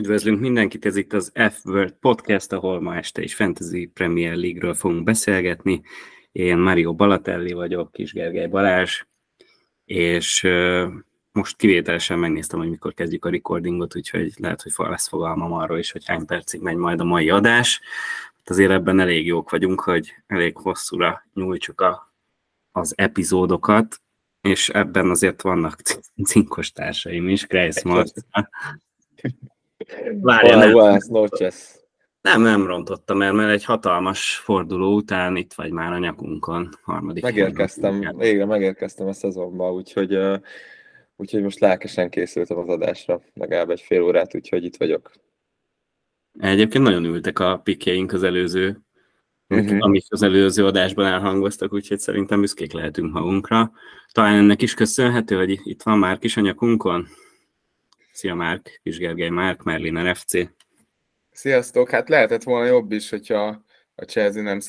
[0.00, 5.04] Üdvözlünk mindenkit, ez itt az F-Word Podcast, ahol ma este is Fantasy Premier League-ről fogunk
[5.04, 5.82] beszélgetni.
[6.32, 9.02] Én Mario Balatelli vagyok, Kis Gergely Balázs,
[9.84, 10.42] és
[11.32, 15.92] most kivételesen megnéztem, hogy mikor kezdjük a recordingot, úgyhogy lehet, hogy lesz fogalmam arról is,
[15.92, 17.80] hogy hány percig megy majd a mai adás.
[18.36, 22.14] Hát azért ebben elég jók vagyunk, hogy elég hosszúra nyújtsuk a,
[22.72, 24.00] az epizódokat,
[24.40, 25.80] és ebben azért vannak
[26.24, 28.48] cinkos társaim is, Grace Marta.
[30.20, 30.98] Várja, nem.
[31.08, 31.78] Noches.
[32.20, 36.68] Nem, nem rontottam el, mert egy hatalmas forduló után itt vagy már a nyakunkon.
[36.82, 40.18] Harmadik megérkeztem, végre megérkeztem a szezonba, úgyhogy,
[41.16, 45.10] úgyhogy most lelkesen készültem az adásra, legalább egy fél órát, úgyhogy itt vagyok.
[46.38, 48.80] Egyébként nagyon ültek a pikjeink az előző,
[49.48, 49.76] uh-huh.
[49.78, 53.72] amik az előző adásban elhangoztak, úgyhogy szerintem büszkék lehetünk magunkra.
[54.12, 57.06] Talán ennek is köszönhető, hogy itt van már kis a nyakunkon.
[58.20, 60.32] Szia Márk, Kis Gergely Márk, Merlin FC.
[61.30, 64.60] Sziasztok, hát lehetett volna jobb is, hogyha a Chelsea nem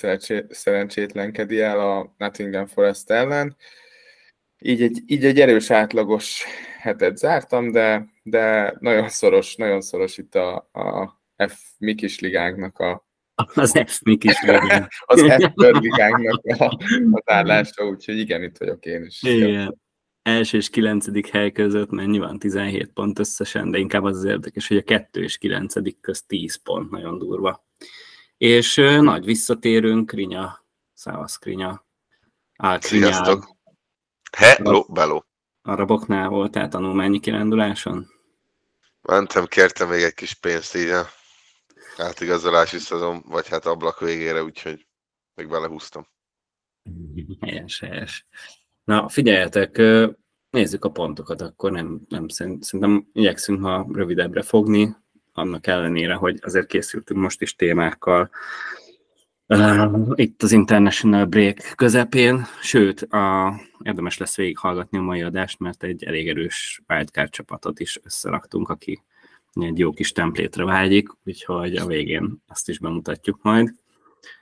[0.50, 3.56] szerencsétlenkedi el a Nottingham Forest ellen.
[4.60, 6.44] Így egy, így egy erős átlagos
[6.80, 13.06] hetet zártam, de, de nagyon szoros, nagyon szoros itt a, a F Mikis ligánknak a
[13.36, 14.92] az F Mikis ligánknak.
[15.06, 16.66] az F ligánknak a,
[17.12, 19.24] a állása, úgyhogy igen, itt vagyok én is.
[19.24, 19.80] Igen
[20.23, 22.39] első és kilencedik hely között mennyi van?
[22.39, 26.55] 17 pont összesen, de inkább az az érdekes, hogy a kettő és kilencedik közt 10
[26.55, 27.66] pont, nagyon durva.
[28.38, 31.86] És uh, nagy visszatérünk, Krinya, Szávasz Krinya.
[32.80, 33.55] Sziasztok!
[34.38, 35.22] Hello, bello!
[35.61, 38.08] Araboknál voltál tanulmányi kiránduláson?
[39.02, 41.05] Mentem, kértem még egy kis pénzt így a
[41.97, 44.87] átigazolási szezon, vagy hát ablak végére, úgyhogy
[45.33, 46.08] még belehúztam.
[47.39, 48.26] Helyes, helyes.
[48.92, 49.82] Na, figyeljetek,
[50.50, 54.96] nézzük a pontokat, akkor nem, nem szerintem igyekszünk ma rövidebbre fogni,
[55.34, 58.30] annak ellenére, hogy azért készültünk most is témákkal.
[60.16, 63.54] itt az International Break közepén, sőt, a,
[63.84, 69.04] érdemes lesz végighallgatni a mai adást, mert egy elég erős wildcard csapatot is összeraktunk, aki
[69.54, 73.73] egy jó kis templétre vágyik, úgyhogy a végén azt is bemutatjuk majd.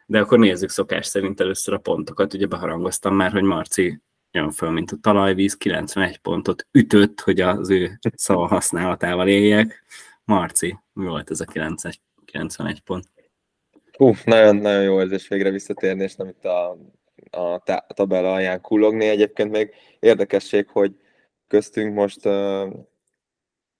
[0.05, 2.33] De akkor nézzük szokás szerint először a pontokat.
[2.33, 7.69] Ugye beharangoztam már, hogy Marci jön föl, mint a talajvíz, 91 pontot ütött, hogy az
[7.69, 9.83] ő szava használatával éljek.
[10.23, 13.05] Marci, mi volt ez a 91 pont?
[13.91, 16.77] Hú, nagyon-nagyon jó érzés végre visszatérni, és nem itt a,
[17.31, 17.63] a,
[17.93, 19.07] tabella alján kullogni.
[19.07, 20.95] Egyébként még érdekesség, hogy
[21.47, 22.21] köztünk most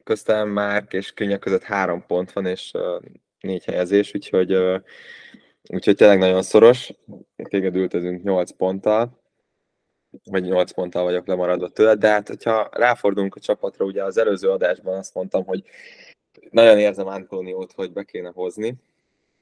[0.03, 2.71] köztem Márk és Könya között három pont van, és
[3.39, 4.53] négy helyezés, úgyhogy,
[5.69, 6.93] úgyhogy tényleg nagyon szoros.
[7.35, 9.18] Téged ültözünk nyolc ponttal,
[10.23, 14.49] vagy 8 ponttal vagyok lemaradva tőle, de hát hogyha ráfordulunk a csapatra, ugye az előző
[14.49, 15.63] adásban azt mondtam, hogy
[16.49, 18.75] nagyon érzem Antóniót, hogy be kéne hozni,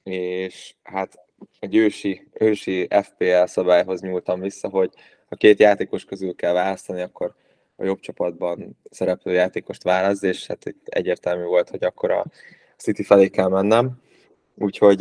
[0.03, 1.19] és hát
[1.59, 4.93] egy ősi, ősi FPL szabályhoz nyúltam vissza, hogy
[5.29, 7.35] ha két játékos közül kell választani, akkor
[7.75, 12.25] a jobb csapatban szereplő játékost választ, és hát egyértelmű volt, hogy akkor a
[12.77, 14.01] City felé kell mennem,
[14.55, 14.99] úgyhogy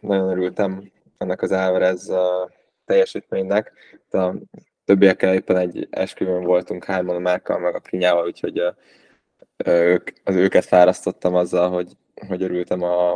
[0.00, 2.12] nagyon örültem ennek az Alvarez
[2.84, 3.72] teljesítménynek.
[4.10, 4.32] De
[4.90, 8.62] többiekkel éppen egy esküvőn voltunk hárman a Márkkal, meg a Krinyával, úgyhogy
[9.64, 11.92] ők, az őket fárasztottam azzal, hogy,
[12.28, 13.12] hogy örültem a,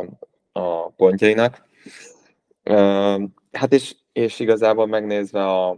[0.51, 1.65] a pontjainak.
[3.51, 5.69] Hát és, és igazából megnézve a,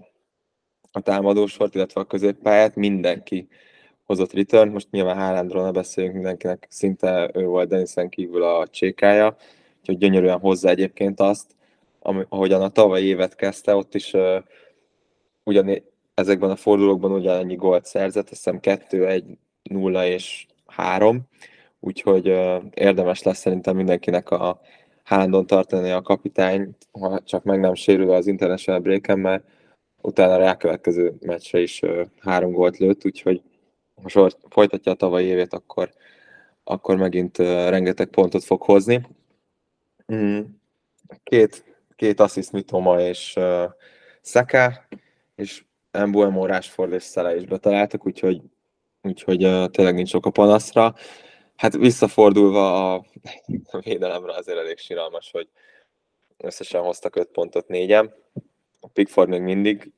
[0.92, 3.48] a támadósort, illetve a középpályát, mindenki
[4.04, 4.72] hozott return.
[4.72, 9.36] Most nyilván Haalandról ne beszéljünk, mindenkinek szinte ő volt Denisen kívül a csékája,
[9.80, 11.56] úgyhogy gyönyörűen hozza egyébként azt,
[12.30, 14.14] ahogyan a tavalyi évet kezdte, ott is
[15.48, 21.22] ugyan ezekben a fordulókban ugyanannyi gólt szerzett, azt hiszem 2, 1, 0 és 3,
[21.80, 22.26] úgyhogy
[22.74, 24.62] érdemes lesz szerintem mindenkinek a
[25.04, 29.44] hálandon tartani a kapitány, ha csak meg nem sérül az International break mert
[30.02, 31.82] utána a rákövetkező meccsre is
[32.20, 33.42] három gólt lőtt, úgyhogy
[34.02, 35.94] ha sor, folytatja a tavalyi évét, akkor,
[36.64, 39.08] akkor megint rengeteg pontot fog hozni.
[40.14, 40.40] Mm.
[41.24, 41.64] Két,
[41.96, 43.64] két assziszt Mitoma és uh,
[44.22, 44.88] Saka,
[45.38, 48.42] és Embuemo, Rashford és Szele is betaláltak, úgyhogy,
[49.02, 50.96] úgyhogy uh, tényleg nincs sok a panaszra.
[51.56, 53.06] Hát visszafordulva a,
[53.72, 55.50] a védelemre azért elég síralmas, hogy
[56.38, 58.14] összesen hoztak 5 pontot négyen.
[58.80, 59.92] A Pickford még mindig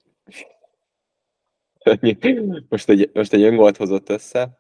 [2.70, 4.60] most egy, most egy öngolt hozott össze,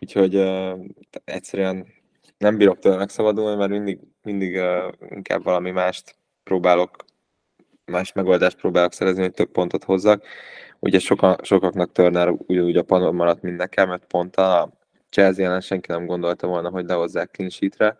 [0.00, 0.84] úgyhogy uh,
[1.24, 1.86] egyszerűen
[2.38, 7.04] nem bírok tőle megszabadulni, mert mindig, mindig uh, inkább valami mást próbálok
[7.86, 10.24] más megoldást próbálok szerezni, hogy több pontot hozzak.
[10.78, 14.70] Ugye soka, sokaknak Turner ugyanúgy a panon maradt, mint nekem, mert pont a
[15.10, 17.98] Chelsea ellen senki nem gondolta volna, hogy lehozzák clean sheetre.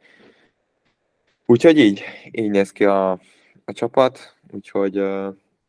[1.46, 3.10] Úgyhogy így, így néz ki a,
[3.64, 4.94] a csapat, úgyhogy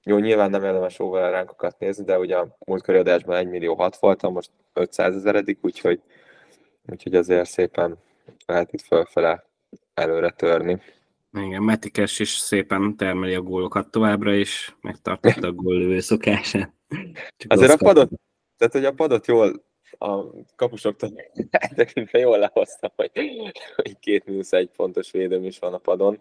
[0.04, 4.34] jó, nyilván nem érdemes ránkokat nézni, de ugye a múltkori adásban 1 millió 6 voltam,
[4.34, 6.02] most 500 ezeredik, úgyhogy,
[6.86, 7.98] úgyhogy azért szépen
[8.46, 9.46] lehet itt fölfele
[9.94, 10.82] előre törni.
[11.46, 16.74] Igen, Metikes is szépen termeli a gólokat továbbra is, megtartotta a góllövő szokását.
[17.38, 18.10] Csak azért a padot,
[18.58, 19.66] tehát hogy a padot jól
[19.98, 20.24] a
[20.56, 21.10] kapusoktól
[21.76, 23.12] tekintve jól lehoztam, hogy,
[23.76, 26.20] hogy két mínusz egy pontos védőm is van a padon.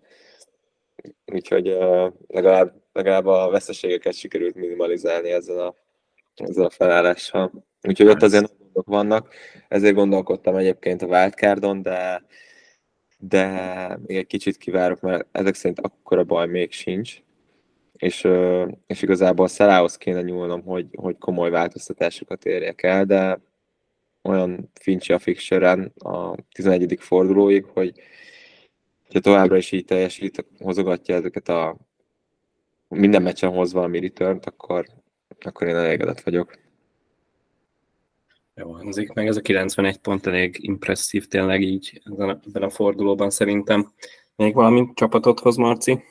[1.27, 5.75] Úgyhogy uh, legalább, legalább a veszteségeket sikerült minimalizálni ezzel a,
[6.35, 7.53] ezzel a felállással.
[7.83, 9.35] Úgyhogy ott azért vannak,
[9.69, 12.25] ezért gondolkodtam egyébként a wildcardon, de
[13.29, 17.23] de még egy kicsit kivárok, mert ezek szerint akkora baj még sincs,
[17.93, 18.29] és,
[18.87, 23.41] és igazából Szalához kéne nyúlnom, hogy, hogy komoly változtatásokat érjek el, de
[24.23, 26.97] olyan fincsi a fixture a 11.
[26.99, 28.01] fordulóig, hogy
[29.13, 31.77] ha továbbra is így teljesít, hozogatja ezeket a
[32.89, 34.87] minden meccsen hoz valami return akkor,
[35.41, 36.66] akkor én elégedett vagyok.
[38.61, 43.93] Jó hangzik, meg ez a 91 pont elég impresszív tényleg így ebben a fordulóban szerintem.
[44.37, 46.03] Még valami csapatot hoz, Marci?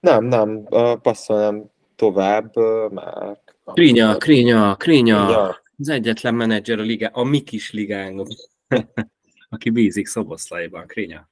[0.00, 0.64] Nem, nem,
[1.02, 2.56] passzolnám tovább,
[2.92, 3.40] már.
[3.64, 5.48] Krinya, Krinya, Krinya,
[5.78, 8.26] az egyetlen menedzser a, ligá, a mi kis ligánkban,
[9.48, 11.28] aki bízik Szoboszlaiban, Krinya.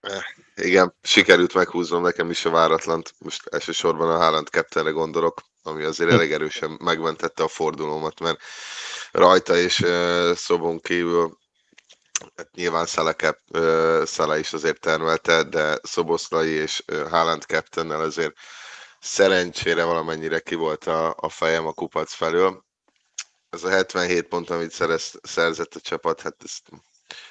[0.00, 0.22] Eh,
[0.66, 3.14] igen, sikerült meghúznom nekem is a váratlant.
[3.18, 8.40] Most elsősorban a Haaland Captainre gondolok, ami azért elég erősen megmentette a fordulómat, mert
[9.10, 11.38] rajta és uh, szobon kívül
[12.36, 18.32] hát nyilván Szeleke, uh, Szele is azért termelte, de Szoboszlai és uh, Haaland captainnel azért
[19.00, 22.64] szerencsére valamennyire ki volt a, a fejem a kupac felől.
[23.50, 26.62] Ez a 77 pont, amit szerez, szerzett a csapat, hát ezt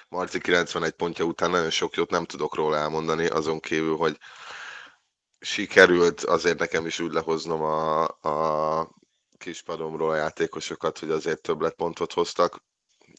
[0.10, 4.18] Marci 91 pontja után nagyon sok jót nem tudok róla elmondani, azon kívül, hogy
[5.40, 8.90] sikerült azért nekem is úgy lehoznom a, a
[9.38, 12.64] kispadomról a játékosokat, hogy azért többletpontot hoztak.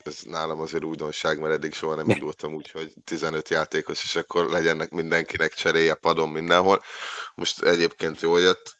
[0.05, 4.51] Ez nálam azért újdonság, mert eddig soha nem indultam úgy, hogy 15 játékos, és akkor
[4.51, 6.83] legyenek mindenkinek cseréje padon mindenhol.
[7.35, 8.79] Most egyébként jól jött,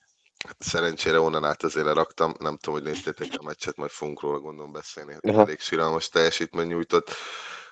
[0.59, 4.73] szerencsére onnan át azért leraktam, nem tudom, hogy néztétek a meccset, majd fogunk róla gondolom
[4.73, 7.11] beszélni, hogy elég síralmas teljesítmény nyújtott.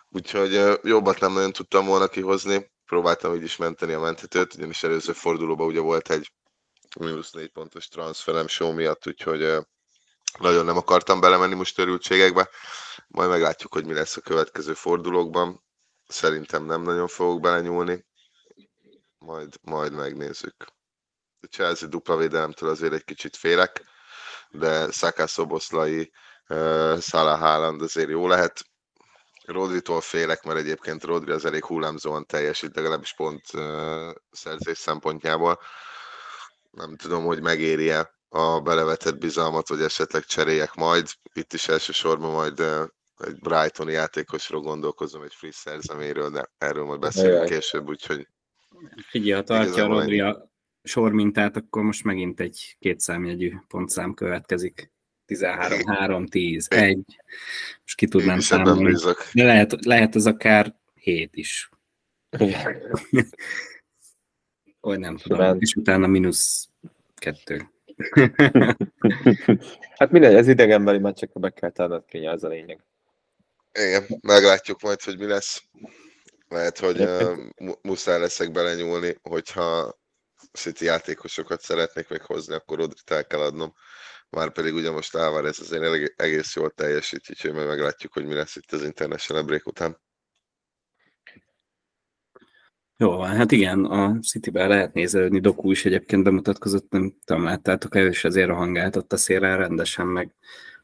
[0.09, 5.13] Úgyhogy jobbat nem nagyon tudtam volna kihozni, próbáltam így is menteni a menthetőt, ugyanis előző
[5.13, 6.33] fordulóban ugye volt egy
[7.01, 9.41] mínusz négy pontos transferem show miatt, úgyhogy
[10.39, 12.49] nagyon nem akartam belemenni most örültségekbe.
[13.09, 15.65] Majd meglátjuk, hogy mi lesz a következő fordulókban.
[16.07, 18.07] Szerintem nem nagyon fogok belenyúlni.
[19.19, 20.67] Majd, majd megnézzük.
[21.41, 23.85] A Chelsea dupla védelemtől azért egy kicsit félek,
[24.51, 26.13] de Saka Szoboszlai,
[27.01, 28.65] Salah Haaland azért jó lehet.
[29.49, 35.59] Rodritól félek, mert egyébként Rodri az elég hullámzóan teljesít, legalábbis pont uh, szerzés szempontjából
[36.71, 41.07] nem tudom, hogy megéri-e a belevetett bizalmat, vagy esetleg cseréljek majd.
[41.33, 42.61] Itt is elsősorban majd
[43.19, 48.27] egy Brightoni játékosról gondolkozom, egy free szerzeméről, de erről majd beszélünk később, úgyhogy...
[49.09, 50.51] Figyelj, ha tartja a Rodri a
[50.83, 54.93] sormintát, akkor most megint egy kétszámjegyű pontszám következik.
[55.29, 56.97] 13, 3, 10, 1.
[57.81, 58.95] Most ki tudnám számolni.
[59.33, 61.71] De lehet, lehet ez akár 7 is.
[64.81, 65.57] Vagy nem tudom, Simán.
[65.61, 66.69] és utána mínusz
[67.15, 67.71] kettő.
[69.99, 72.85] hát mindegy, ez idegenbeli meccsekre be kell tenned kénye, az a lényeg.
[73.73, 75.63] Igen, meglátjuk majd, hogy mi lesz.
[76.49, 77.39] Lehet, hogy uh,
[77.83, 79.99] muszáj leszek belenyúlni, hogyha
[80.53, 83.75] City játékosokat szeretnék még hozni, akkor Rodrit el kell adnom.
[84.31, 88.57] Már pedig ugye most ez azért egész jól teljesít, úgyhogy majd meglátjuk, hogy mi lesz
[88.57, 90.01] itt az International Break után.
[92.97, 97.97] Jó van, hát igen, a City-ben lehet nézelődni, Doku is egyébként bemutatkozott, nem tudom, láttátok
[97.97, 100.35] el, és azért hangáltott a szélre rendesen, meg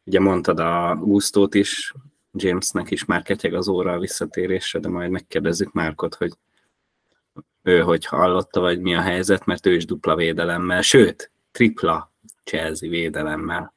[0.04, 1.94] ugye mondtad a Gustót is,
[2.32, 6.32] Jamesnek is már ketyeg az óra a visszatérésre, de majd megkérdezzük Márkot, hogy
[7.62, 12.13] ő hogy hallotta, vagy mi a helyzet, mert ő is dupla védelemmel, sőt, tripla
[12.44, 13.74] Chelsea védelemmel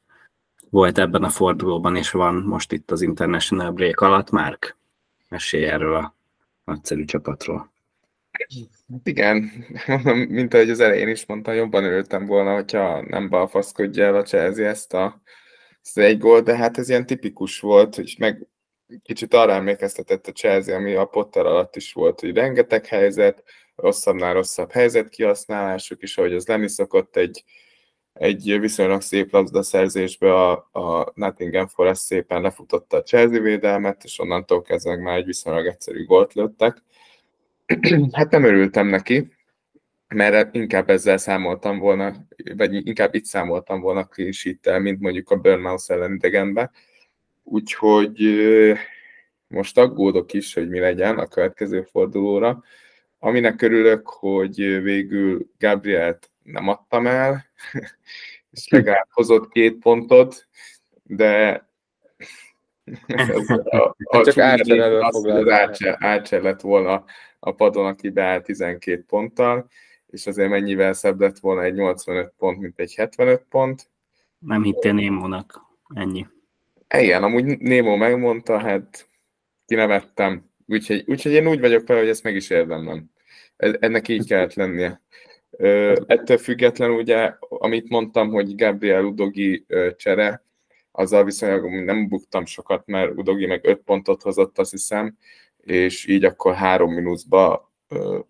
[0.70, 4.30] volt ebben a fordulóban, és van most itt az International Break alatt.
[4.30, 4.76] Márk,
[5.28, 6.14] mesélj erről a
[6.64, 7.72] nagyszerű csapatról.
[8.92, 9.50] Hát igen,
[10.28, 14.66] mint ahogy az elején is mondtam, jobban örültem volna, hogyha nem balfaszkodja el a Chelsea
[14.66, 15.20] ezt a
[15.82, 18.46] ezt egy gól, de hát ez ilyen tipikus volt, hogy meg
[19.02, 23.44] kicsit arra emlékeztetett a Chelsea, ami a Potter alatt is volt, hogy rengeteg helyzet,
[23.76, 27.44] rosszabbnál rosszabb helyzet kihasználásuk is, ahogy az lenni szokott egy,
[28.18, 34.62] egy viszonylag szép labdaszerzésbe a, a Nottingham Forest szépen lefutotta a Chelsea védelmet, és onnantól
[34.62, 36.82] kezdve már egy viszonylag egyszerű gólt lőttek.
[38.12, 39.32] hát nem örültem neki,
[40.08, 42.14] mert inkább ezzel számoltam volna,
[42.56, 46.70] vagy inkább itt számoltam volna clean mint mondjuk a Burnmouth ellen idegenbe.
[47.44, 48.38] Úgyhogy
[49.48, 52.62] most aggódok is, hogy mi legyen a következő fordulóra.
[53.18, 57.47] Aminek örülök, hogy végül Gabrielt nem adtam el,
[58.50, 60.46] és legalább hozott két pontot,
[61.02, 61.62] de
[63.06, 64.38] ez a, a csak
[65.98, 67.04] Ácser lett volna
[67.38, 69.66] a padon, aki beáll 12 ponttal,
[70.06, 73.90] és azért mennyivel szebb lett volna egy 85 pont, mint egy 75 pont.
[74.38, 75.60] Nem hittél Némónak,
[75.94, 76.26] ennyi.
[76.94, 79.08] Igen, amúgy Némó megmondta, hát
[79.66, 80.50] kinevettem.
[80.66, 83.10] Úgyhogy, úgyhogy én úgy vagyok vele, hogy ezt meg is érdemlem.
[83.56, 85.02] Ennek így kellett lennie.
[86.06, 90.44] Ettől függetlenül ugye, amit mondtam, hogy Gabriel Udogi csere,
[90.92, 95.16] azzal viszonylag nem buktam sokat, mert Udogi meg 5 pontot hozott, azt hiszem,
[95.56, 97.72] és így akkor három mínuszba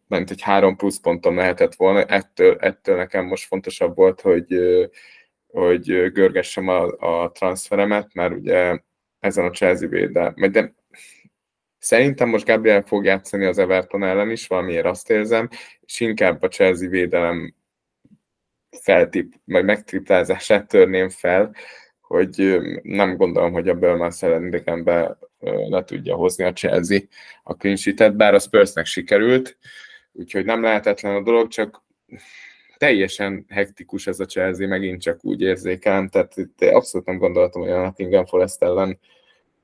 [0.09, 2.05] ment egy három plusz ponton lehetett volna.
[2.05, 4.59] Ettől, ettől nekem most fontosabb volt, hogy,
[5.47, 8.79] hogy görgessem a, a transferemet, mert ugye
[9.19, 10.75] ezen a Chelsea védel, de
[11.79, 15.49] Szerintem most Gabriel fog játszani az Everton ellen is, valamiért azt érzem,
[15.81, 17.55] és inkább a Chelsea védelem
[18.71, 21.55] feltip, vagy megtriplázását törném fel,
[22.01, 25.19] hogy nem gondolom, hogy a Bölman ellen idegenbe
[25.69, 26.99] le tudja hozni a Chelsea
[27.43, 29.57] a clean bár a Spursnek sikerült,
[30.13, 31.83] úgyhogy nem lehetetlen a dolog, csak
[32.77, 37.83] teljesen hektikus ez a Chelsea, megint csak úgy érzékelem, tehát abszolút nem gondoltam, hogy a
[37.83, 38.99] Nottingham Forest ellen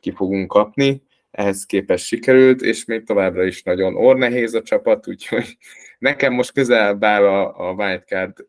[0.01, 1.03] ki fogunk kapni,
[1.35, 5.57] ehhez képest sikerült, és még továbbra is nagyon ornehéz a csapat, úgyhogy
[5.99, 8.47] nekem most közel áll a, a wildcard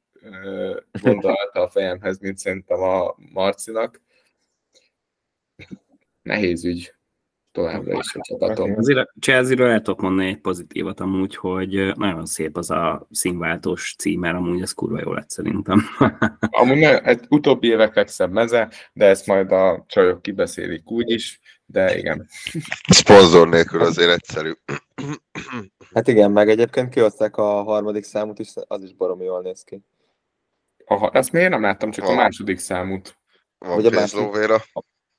[1.02, 4.02] gondolata a fejemhez, mint szerintem a Marcinak.
[6.22, 6.94] Nehéz ügy
[7.52, 8.76] továbbra is a csapatom.
[9.20, 14.62] Chelsea-ről el tudok mondani egy pozitívat amúgy, hogy nagyon szép az a színváltós címer, amúgy
[14.62, 15.82] ez kurva jó lett szerintem.
[16.40, 21.40] amúgy ne, egy utóbbi évek legszebb meze, de ezt majd a csajok kibeszélik úgy is,
[21.66, 22.28] de igen.
[22.88, 24.52] Szponzor nélkül azért egyszerű.
[25.94, 29.82] Hát igen, meg egyébként kihozták a harmadik számot is, az is baromi jól néz ki.
[30.86, 33.18] Aha, ezt miért nem láttam, csak a, a második számút.
[33.58, 34.62] Van Ugye a második,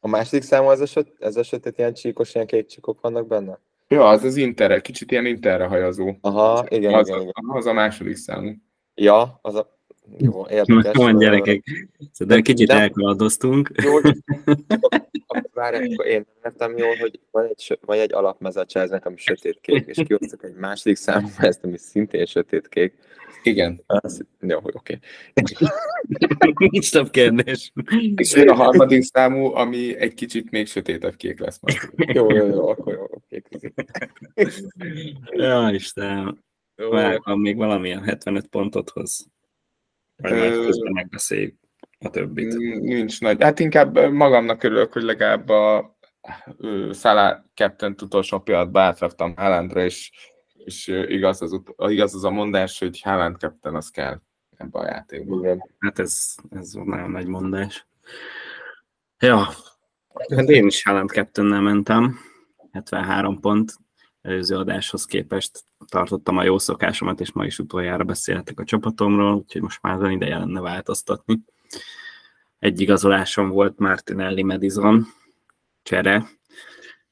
[0.00, 3.26] a második számú ez a, söt, ez a sötét, ilyen csíkos, ilyen kék csíkok vannak
[3.26, 3.58] benne?
[3.88, 6.16] Ja, az az interre, kicsit ilyen interre hajazó.
[6.20, 7.32] Aha, igen, az, igen, igen.
[7.52, 8.52] Az a második számú.
[8.94, 9.75] Ja, az a...
[10.18, 10.96] Jó, érdekes.
[10.96, 13.70] Van gyerekek, de kicsit elkaladoztunk.
[13.84, 13.98] Jó,
[15.54, 20.02] várj, akkor én értem jól, hogy van egy, van egy alapmeze a ami sötétkék, és
[20.06, 22.94] kihoztak egy második számú ezt, ami szintén sötétkék.
[23.42, 23.80] Igen.
[23.86, 24.98] Az, jó, oké.
[25.34, 25.68] Okay.
[26.70, 27.72] Nincs több kérdés.
[28.16, 31.76] És én a harmadik számú, ami egy kicsit még sötétebb kék lesz majd.
[32.16, 33.42] jó, jó, jó, akkor jó, oké.
[35.30, 36.44] ja, Istenem.
[36.90, 39.26] Várj, még valamilyen 75 pontot hoz.
[40.16, 41.54] Vagy majd közben megbeszéljük
[41.98, 42.56] a többit.
[42.80, 43.42] Nincs nagy.
[43.42, 45.96] Hát inkább magamnak örülök, hogy legalább a
[46.90, 50.10] Szalá Captain utolsó pillanatban átraktam Haalandra, és,
[50.54, 54.20] és igaz, az, igaz az a mondás, hogy Haaland Captain az kell
[54.56, 55.38] ebbe a játékban.
[55.38, 55.70] Igen.
[55.78, 57.86] Hát ez, ez nagyon nagy mondás.
[59.18, 59.48] Ja,
[60.36, 62.18] hát én is Haaland Captain mentem,
[62.72, 63.72] 73 pont,
[64.26, 69.62] előző adáshoz képest tartottam a jó szokásomat, és ma is utoljára beszélhetek a csapatomról, úgyhogy
[69.62, 71.40] most már az ideje lenne változtatni.
[72.58, 75.06] Egy igazolásom volt Martinelli Madison,
[75.82, 76.26] csere.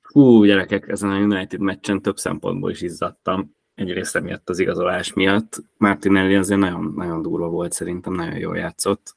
[0.03, 3.55] Hú, gyerekek, ezen a United meccsen több szempontból is izzadtam.
[3.75, 5.63] Egyrészt miatt az igazolás miatt.
[5.77, 9.17] Martinelli azért nagyon, nagyon durva volt, szerintem nagyon jól játszott.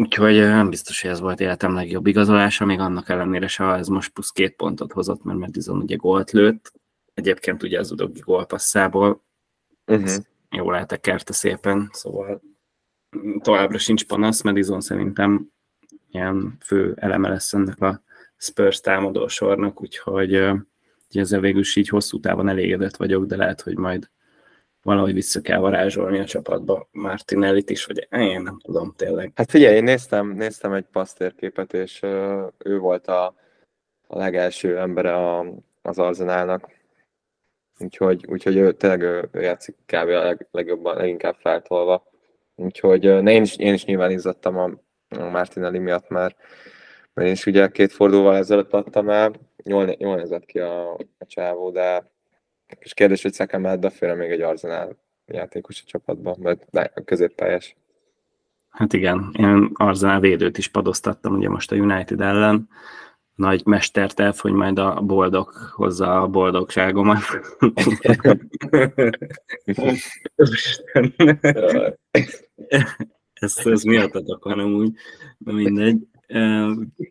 [0.00, 4.12] Úgyhogy nem biztos, hogy ez volt életem legjobb igazolása, még annak ellenére se, ez most
[4.12, 6.72] plusz két pontot hozott, mert Madison ugye gólt lőtt.
[7.14, 9.22] Egyébként ugye az udogi gólpasszából.
[9.86, 10.10] Uh-huh.
[10.50, 12.42] Jól eltekerte szépen, szóval
[13.40, 15.50] továbbra sincs panasz, Madison szerintem
[16.10, 18.02] ilyen fő eleme lesz ennek a
[18.36, 20.34] Spurs támadó sornak, úgyhogy
[21.08, 24.10] ezzel végül is így hosszú távon elégedett vagyok, de lehet, hogy majd
[24.88, 29.32] valahogy vissza kell varázsolni a csapatba Martinellit is, vagy én nem tudom tényleg.
[29.34, 32.02] Hát figyelj, én néztem, néztem egy pasztérképet, és
[32.58, 33.34] ő volt a,
[34.06, 35.46] a legelső embere a,
[35.82, 36.70] az Arzenálnak,
[37.78, 40.08] úgyhogy, úgyhogy ő, tényleg ő, játszik kb.
[40.08, 42.06] a leg, legjobban, leginkább feltolva.
[42.54, 44.70] Úgyhogy ne, én, is, én is nyilván izzadtam a,
[45.08, 46.36] a Martinelli miatt, mert,
[47.14, 49.32] mert én is ugye két fordulóval ezelőtt adtam el,
[49.64, 52.10] jól, jól nézett ki a, a csávó, de
[52.78, 54.96] és kérdés, hogy mellett befér még egy Arsenal
[55.26, 57.76] játékos a csapatban, mert a középpályás.
[58.68, 62.68] Hát igen, én Arzenál védőt is padoztattam ugye most a United ellen,
[63.34, 67.18] nagy mesterterv, hogy majd a boldog hozza a boldogságomat.
[73.32, 74.92] ez, ez miattatok hanem úgy,
[75.38, 76.06] de mindegy.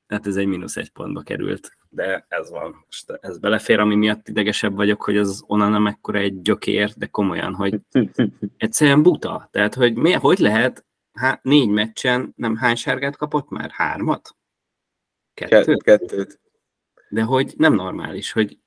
[0.08, 2.84] Hát ez egy mínusz egy pontba került, de ez van.
[2.86, 7.54] Most ez belefér, ami miatt idegesebb vagyok, hogy az onnan mekkora egy gyökér, de komolyan,
[7.54, 7.80] hogy
[8.58, 9.48] egyszerűen buta.
[9.52, 13.70] Tehát, hogy mi, hogy lehet há, négy meccsen nem hány sárgát kapott már?
[13.72, 14.36] Hármat?
[15.34, 15.84] Kettőt?
[15.84, 16.40] Kettőt.
[17.10, 18.60] De hogy nem normális, hogy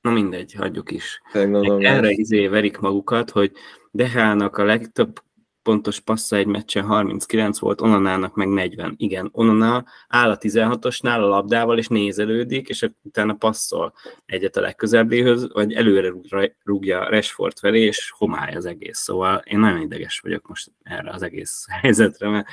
[0.00, 1.20] na mindegy, hagyjuk is.
[1.32, 3.52] Erre izé verik magukat, hogy
[3.90, 5.22] Dehának a legtöbb
[5.64, 8.94] pontos passza egy meccsen 39 volt, Onanának meg 40.
[8.96, 13.92] Igen, Onana áll a 16-osnál a labdával, és nézelődik, és utána passzol
[14.26, 16.12] egyet a legközelbbéhöz, vagy előre
[16.64, 18.98] rúgja Rashford felé, és homály az egész.
[18.98, 22.46] Szóval én nagyon ideges vagyok most erre az egész helyzetre, mert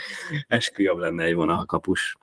[0.48, 2.18] esküjobb lenne egy vonalkapus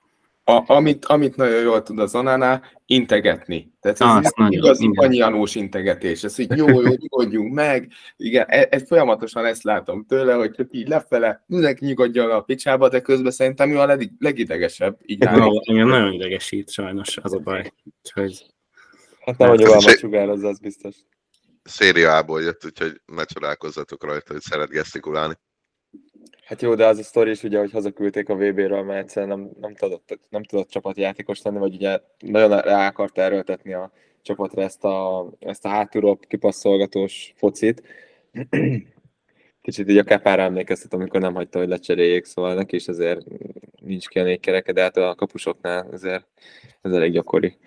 [0.49, 3.73] a, amit, amit nagyon jól tud az Onana, integetni.
[3.81, 6.23] Tehát ez ah, egy igazi anyanós integetés.
[6.23, 7.91] Ez így jó, jó, nyugodjunk meg.
[8.17, 12.89] Igen, ez, ez folyamatosan ezt látom tőle, hogy csak így lefele, mindenki nyugodjon a picsába,
[12.89, 14.97] de közben szerintem ő a leg, legidegesebb.
[15.05, 17.73] Így no, igen, nagyon idegesít sajnos, az a baj.
[18.03, 18.45] Úgyhogy...
[19.19, 20.95] Hát nem, hogy a sugároz, az biztos.
[21.63, 25.33] Szériából jött, úgyhogy megcsodálkozzatok rajta, hogy szeret gesztikulálni.
[26.43, 29.49] Hát jó, de az a sztori is ugye, hogy hazaküldték a VB-ről, mert egyszerűen nem,
[29.61, 34.83] nem, tudott, nem tudott csapatjátékos lenni, vagy ugye nagyon rá akart erőltetni a csapatra ezt
[34.83, 37.83] a, ezt a hátulról kipasszolgatós focit.
[39.61, 43.25] Kicsit így a kepára emlékeztet, amikor nem hagyta, hogy lecseréljék, szóval neki is azért
[43.81, 46.25] nincs ki a négy kereke, de hát a kapusoknál azért
[46.81, 47.57] ez elég gyakori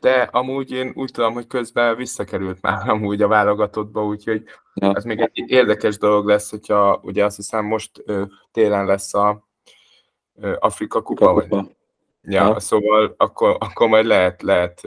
[0.00, 4.44] de amúgy én úgy tudom, hogy közben visszakerült már amúgy a válogatottba, úgyhogy
[4.74, 4.94] ja.
[4.94, 8.22] ez még egy érdekes dolog lesz, hogyha ugye azt hiszem most ö,
[8.52, 9.48] télen lesz a
[10.40, 11.56] ö, Afrika kupa, kupa.
[11.56, 11.78] vagy
[12.22, 14.80] Ja, ja, szóval akkor, akkor majd lehet, lehet,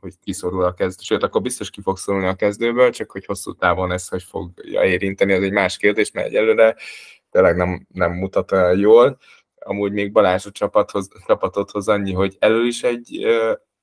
[0.00, 3.52] hogy kiszorul a kezdő, sőt, akkor biztos ki fog szorulni a kezdőből, csak hogy hosszú
[3.52, 6.76] távon ez hogy fogja érinteni, az egy más kérdés, mert egyelőre
[7.30, 9.18] tényleg nem, nem mutat olyan jól.
[9.58, 13.26] Amúgy még Balázs a csapathoz, csapatot hoz annyi, hogy elő is egy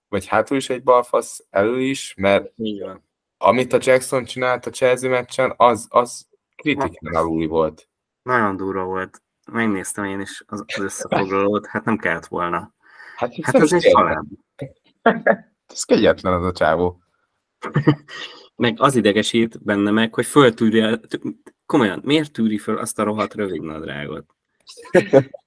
[0.09, 3.03] vagy hátul is egy balfasz, elő is, mert Igen.
[3.37, 7.89] amit a Jackson csinált a Chelsea meccsen, az, az kritikán aluli volt.
[8.21, 9.21] Nagyon durva volt.
[9.51, 12.73] Megnéztem én is az, az összefoglalót, hát nem kellett volna.
[13.15, 14.25] Hát, hát ez egy halál.
[15.67, 17.01] ez kegyetlen az a csávó.
[18.55, 20.99] meg az idegesít benne meg, hogy föltűri,
[21.65, 24.35] komolyan, miért tűri föl azt a rohadt rövid nadrágot?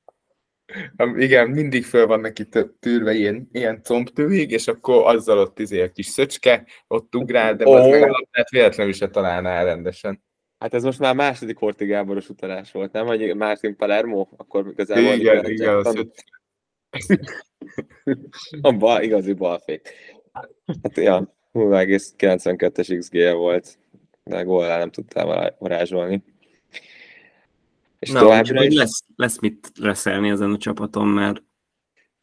[1.17, 2.49] Igen, mindig föl van neki
[2.81, 7.67] tűrve ilyen, ilyen combtőig, és akkor azzal ott izé a kis szöcske, ott ugrál, de
[7.67, 7.75] oh.
[7.75, 10.23] az meg a labdát véletlenül se találná rendesen.
[10.59, 13.07] Hát ez most már második Horti Gáboros utalás volt, nem?
[13.07, 14.27] Vagy Martin Palermo?
[14.37, 15.13] Akkor igazából...
[15.13, 16.07] Igen, igen, az
[18.61, 19.89] a bal, igazi balfék.
[20.83, 23.79] Hát ja, 0,92-es XG volt,
[24.25, 26.25] de góllá nem tudtál varázsolni.
[28.01, 28.75] És Na, továbbra is...
[28.75, 31.43] lesz, lesz mit reszelni ezen a csapaton, mert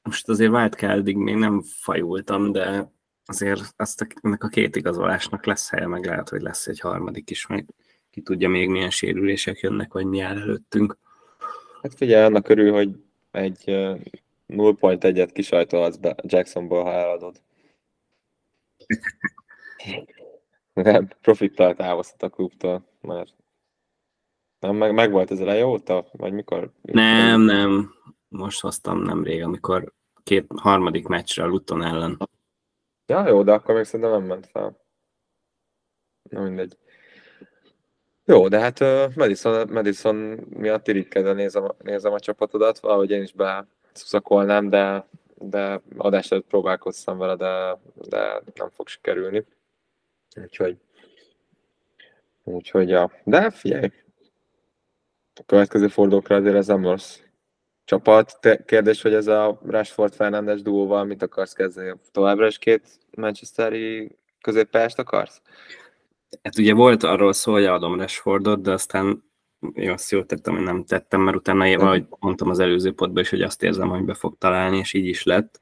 [0.02, 2.92] most azért wildcardig még nem fajultam, de
[3.26, 7.30] azért azt a, ennek a két igazolásnak lesz helye, meg lehet, hogy lesz egy harmadik
[7.30, 7.66] is, majd
[8.10, 10.98] ki tudja még milyen sérülések jönnek, vagy mi áll előttünk.
[11.82, 13.64] Hát figyelj, annak körül, hogy egy
[14.48, 17.42] 0.1-et kisajtolhatsz be Jacksonból, ha eladod.
[20.74, 23.34] Nem, profittal távozhat a klubtól, mert
[24.60, 26.06] nem, meg, meg volt ez eleje óta?
[26.12, 26.72] Vagy mikor?
[26.82, 27.94] Nem, nem.
[28.28, 29.94] Most hoztam nemrég, amikor
[30.24, 32.18] két harmadik meccsre a Luton ellen.
[33.06, 34.86] Ja, jó, de akkor még szerintem nem ment fel.
[36.30, 36.78] Na mindegy.
[38.26, 40.16] Jó, de hát uh, Madison, Madison
[40.50, 46.48] miatt irigykedve nézem, nézem a csapatodat, valahogy én is be szuszakolnám, de, de adás előtt
[46.48, 49.46] próbálkoztam vele, de, de nem fog sikerülni.
[50.36, 50.78] Úgyhogy
[52.48, 53.12] Úgyhogy, ja.
[53.24, 53.92] De figyelj,
[55.40, 57.20] a következő fordulókra azért ez nem rossz
[57.88, 58.38] csapat.
[58.42, 61.94] Te, kérdés, hogy ez a Rashford Fernandes duóval mit akarsz kezdeni?
[62.12, 65.42] Továbbra is két Manchesteri középpályást akarsz?
[66.44, 69.24] Hát ugye volt arról szó, hogy adom Rashfordot, de aztán
[69.74, 73.24] én azt jól tettem, hogy nem tettem, mert utána én valahogy mondtam az előző potban
[73.24, 75.60] is, hogy azt érzem, hogy be fog találni, és így is lett.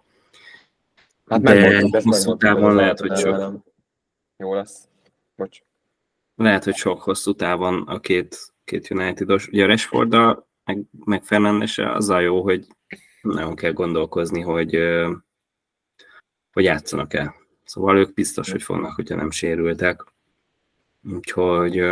[1.25, 3.63] Hát de hosszú távon lehet, hogy sok.
[4.37, 4.87] Jó lesz.
[5.35, 5.59] Bocs.
[6.35, 9.47] Lehet, hogy sok hosszú távon a két két United-os.
[9.47, 10.15] Ugye a rashford
[10.65, 12.67] meg, meg fernandes az a jó, hogy
[13.21, 14.79] nagyon kell gondolkozni, hogy,
[16.51, 17.35] hogy játszanak-e.
[17.63, 20.03] Szóval ők biztos, hogy fognak, hogyha nem sérültek.
[21.03, 21.83] Úgyhogy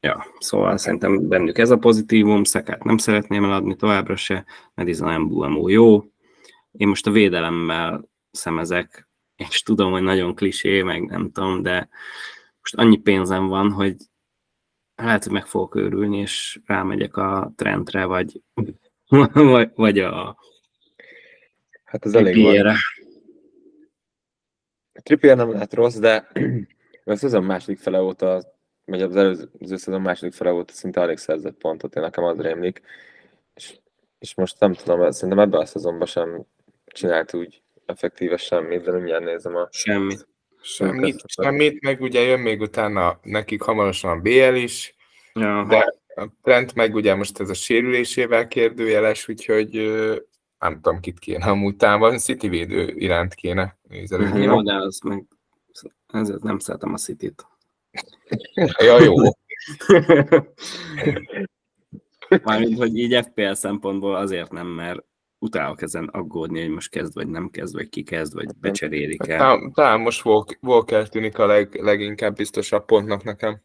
[0.00, 5.68] Ja, szóval szerintem bennük ez a pozitívum, Szekát nem szeretném eladni továbbra se, Madison Embuemo
[5.68, 6.04] jó.
[6.72, 11.88] Én most a védelemmel szemezek, és tudom, hogy nagyon klisé, meg nem tudom, de
[12.60, 13.96] most annyi pénzem van, hogy
[14.96, 18.42] hogy meg fogok őrülni, és rámegyek a trendre, vagy,
[19.32, 20.36] vagy, vagy a
[21.86, 22.74] Hát ez elég van.
[25.02, 26.28] Trippier nem lehet rossz, de
[27.04, 28.42] a szezon második fele óta,
[28.84, 32.82] vagy az előző szezon második fele óta szinte alig szerzett pontot, én nekem az rémlik.
[33.54, 33.78] És,
[34.18, 36.46] és most nem tudom, szerintem ebben a szezonban sem
[36.84, 39.68] csinált úgy effektíve semmit, de mindjárt nézem a...
[39.70, 40.28] Semmit.
[40.66, 44.94] Semmit, semmit, meg ugye jön még utána nekik hamarosan a BL is,
[45.34, 45.64] ja.
[45.68, 49.70] de a Trent meg ugye most ez a sérülésével kérdőjeles, úgyhogy
[50.58, 54.42] nem tudom, kit kéne amúgy támadni, City védő iránt kéne nézelődni.
[54.42, 55.24] Jó, de az meg
[56.12, 57.46] ezért nem szeretem a City-t.
[58.84, 59.14] ja, jó.
[62.44, 65.04] Mármint, hogy így FPL szempontból azért nem, mert
[65.46, 69.38] utálok ezen aggódni, hogy most kezd, vagy nem kezd, vagy ki kezd, vagy becserélik el.
[69.38, 70.24] Talán, talán most
[70.60, 73.60] Walker tűnik a leg, leginkább biztosabb pontnak nekem.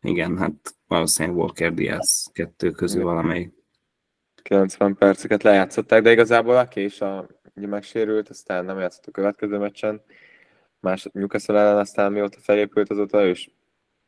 [0.00, 3.52] Igen, hát valószínűleg Walker Diaz kettő közül valamelyik.
[4.42, 10.02] 90 perceket lejátszották, de igazából aki is a, megsérült, aztán nem játszott a következő meccsen.
[10.80, 13.50] Más Newcastle ellen aztán mióta felépült azóta ő is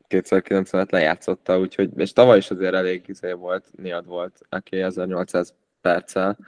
[0.08, 6.38] 290-et lejátszotta, úgyhogy, és tavaly is azért elég izé volt, niad volt, aki 1800 perccel.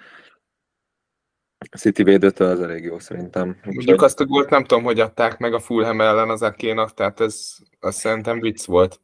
[1.71, 3.57] A City védőtől az elég jó szerintem.
[3.65, 7.21] Mondjuk azt a gólt nem tudom, hogy adták meg a Fulham ellen az Akénak, tehát
[7.21, 9.01] ez azt szerintem vicc volt.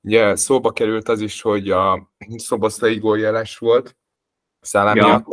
[0.00, 3.96] Ugye szóba került az is, hogy a Szoboszlai gól jeles volt,
[4.60, 5.24] Szállam ja.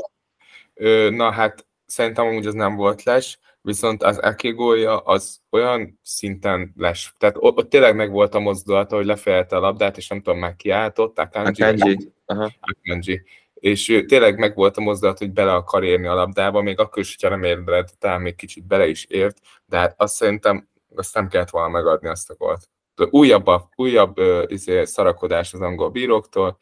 [0.74, 1.12] miatt.
[1.12, 6.74] Na hát szerintem amúgy az nem volt les, viszont az Ake gólja az olyan szinten
[6.78, 7.13] les.
[7.18, 10.39] Tehát ott, ott tényleg meg volt a mozdulata, hogy lefejelte a labdát, és nem tudom,
[10.39, 11.63] már kiáltott, Akanji.
[11.63, 12.13] Akanji.
[12.26, 13.22] Akanji.
[13.60, 17.15] És tényleg meg volt a mozdulat, hogy bele akar érni a labdába, még akkor is,
[17.15, 21.28] hogyha nem érded, talán még kicsit bele is ért, de hát azt szerintem azt nem
[21.28, 22.69] kellett volna megadni azt a gólt.
[23.10, 24.17] Újabb, a, újabb
[24.48, 26.58] izé, szarakodás az angol bíróktól,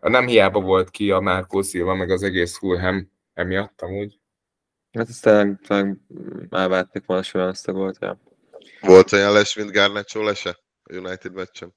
[0.00, 4.20] nem hiába volt ki a Márkó Szilva, meg az egész Fulham emiatt amúgy.
[4.92, 6.06] Hát aztán talán
[6.50, 8.20] elváltnék volna olyan azt a volt, ja.
[8.80, 11.74] Volt olyan les, mint Garnacho lese a United meccsen?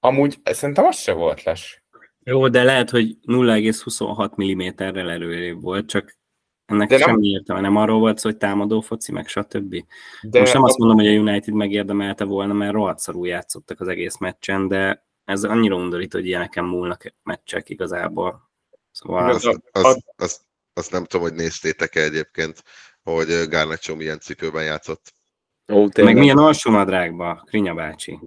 [0.00, 1.84] Amúgy szerintem az se volt les.
[2.28, 6.16] Jó, de lehet, hogy 0,26 mm-rel előrébb volt, csak
[6.64, 7.22] ennek de semmi nem...
[7.22, 7.62] értelme.
[7.62, 9.84] Nem arról volt szó, hogy támadó foci, meg stb.
[10.22, 13.88] De Most nem azt mondom, hogy a United megérdemelte volna, mert rohadt szarul játszottak az
[13.88, 18.50] egész meccsen, de ez annyira undorít, hogy ilyeneken múlnak meccsek igazából.
[18.90, 19.30] Szóval...
[19.30, 20.40] Azt, azt, azt,
[20.72, 22.62] azt nem tudom, hogy néztétek-e egyébként,
[23.02, 25.14] hogy Garnacho milyen cikőben játszott.
[25.72, 28.18] Ó, Meg milyen alsónadrágba, Krinya bácsi.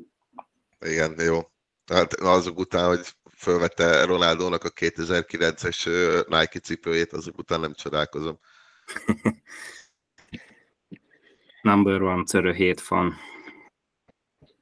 [0.79, 1.39] Igen, jó.
[1.85, 3.07] Hát azok után, hogy
[3.39, 5.85] fölvette Ronaldónak a 2009-es
[6.27, 8.39] Nike cipőjét, azok után nem csodálkozom.
[11.61, 13.15] Number one, Cörö 7 fan.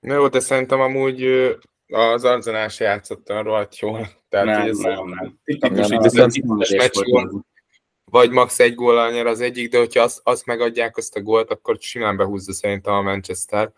[0.01, 1.23] Jó, de szerintem amúgy
[1.87, 4.09] az Arzenál se játszottan rohadt jól.
[4.29, 5.39] Tehát nem, ez nem, nem.
[5.43, 6.29] Tipikus, nem, nem,
[7.05, 7.45] nem,
[8.11, 11.51] vagy max egy gól nyer az egyik, de hogyha azt, azt megadják azt a gólt,
[11.51, 13.71] akkor simán behúzza szerintem a Manchester.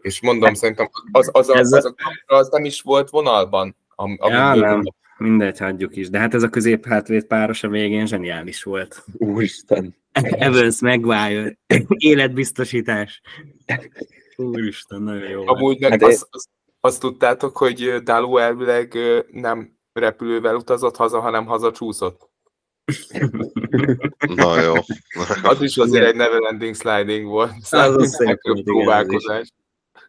[0.00, 1.94] És mondom, szerintem az, az, a, az, a,
[2.26, 3.76] az nem is volt vonalban.
[4.00, 4.82] Am, ja, nem.
[5.18, 6.10] Mindegy, hagyjuk is.
[6.10, 9.04] De hát ez a közép hátvét páros a végén zseniális volt.
[9.12, 9.94] Úristen.
[10.12, 11.58] Evans Maguire.
[11.88, 13.20] Életbiztosítás.
[14.36, 15.46] Úristen, nagyon jó.
[15.46, 16.46] Amúgy hát az, az,
[16.80, 18.98] azt tudtátok, hogy Dalu elvileg
[19.30, 22.30] nem repülővel utazott haza, hanem haza csúszott?
[24.34, 24.72] Na jó.
[25.42, 27.52] Az is azért egy neverending sliding volt.
[27.70, 29.52] Az az szép próbálkozás.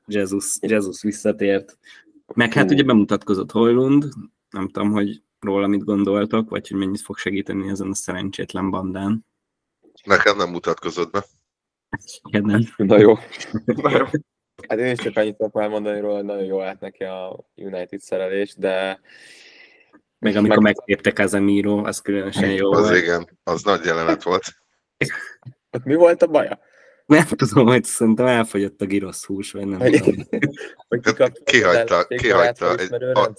[0.06, 1.78] Jesus, Jesus visszatért.
[2.34, 4.06] Meg hát ugye bemutatkozott Hoylund,
[4.50, 9.26] nem tudom, hogy róla mit gondoltok, vagy hogy mennyit fog segíteni ezen a szerencsétlen bandán.
[10.04, 11.26] Nekem nem mutatkozott be.
[12.30, 13.18] Igen, Na jó.
[13.66, 14.06] Na jó.
[14.68, 17.46] Hát én is csak annyit tudok már mondani róla, hogy nagyon jó állt neki a
[17.56, 19.00] United szerelés, de...
[20.20, 20.76] Meg amikor meg...
[20.76, 23.02] megtépte Casemiro, az különösen jó Az volt.
[23.02, 24.44] igen, az nagy jelenet volt.
[25.72, 26.60] Ott mi volt a baja?
[27.12, 30.16] Nem tudom, hogy szerintem elfogyott a girosz hús, vagy nem tudom.
[31.44, 33.32] Kihagyta, kihagyta egy a,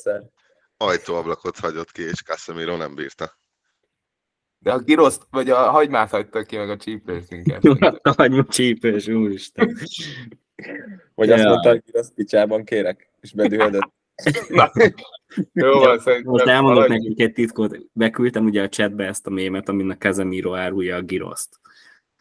[0.76, 3.38] ajtóablakot hagyott ki, és Casemiro nem bírta.
[4.58, 7.62] De a giroszt, vagy a hagymát hagyta ki, meg a csípős inkább.
[8.02, 9.78] a hagyma csípős, úristen.
[11.14, 11.34] Vagy ja.
[11.34, 13.92] azt mondta, hogy azt picsában kérek, és bedühödött.
[15.52, 16.00] Jó van.
[16.24, 16.88] Most elmondok valami...
[16.88, 17.78] nekik egy titkot.
[17.92, 21.60] Beküldtem ugye a chatbe ezt a mémet, amin a Kezemíró árulja a giroszt.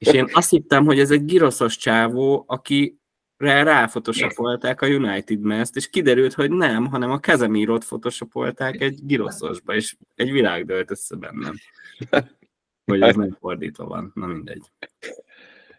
[0.02, 3.00] És én azt hittem, hogy ez egy giroszos csávó, aki
[3.38, 9.76] rá ráfotoshopolták a United Meszt, és kiderült, hogy nem, hanem a Kezemírót photoshopolták egy giroszosba,
[9.76, 11.54] és egy világ dölt össze bennem.
[12.86, 14.62] Hogy ez nem fordítva van, na mindegy.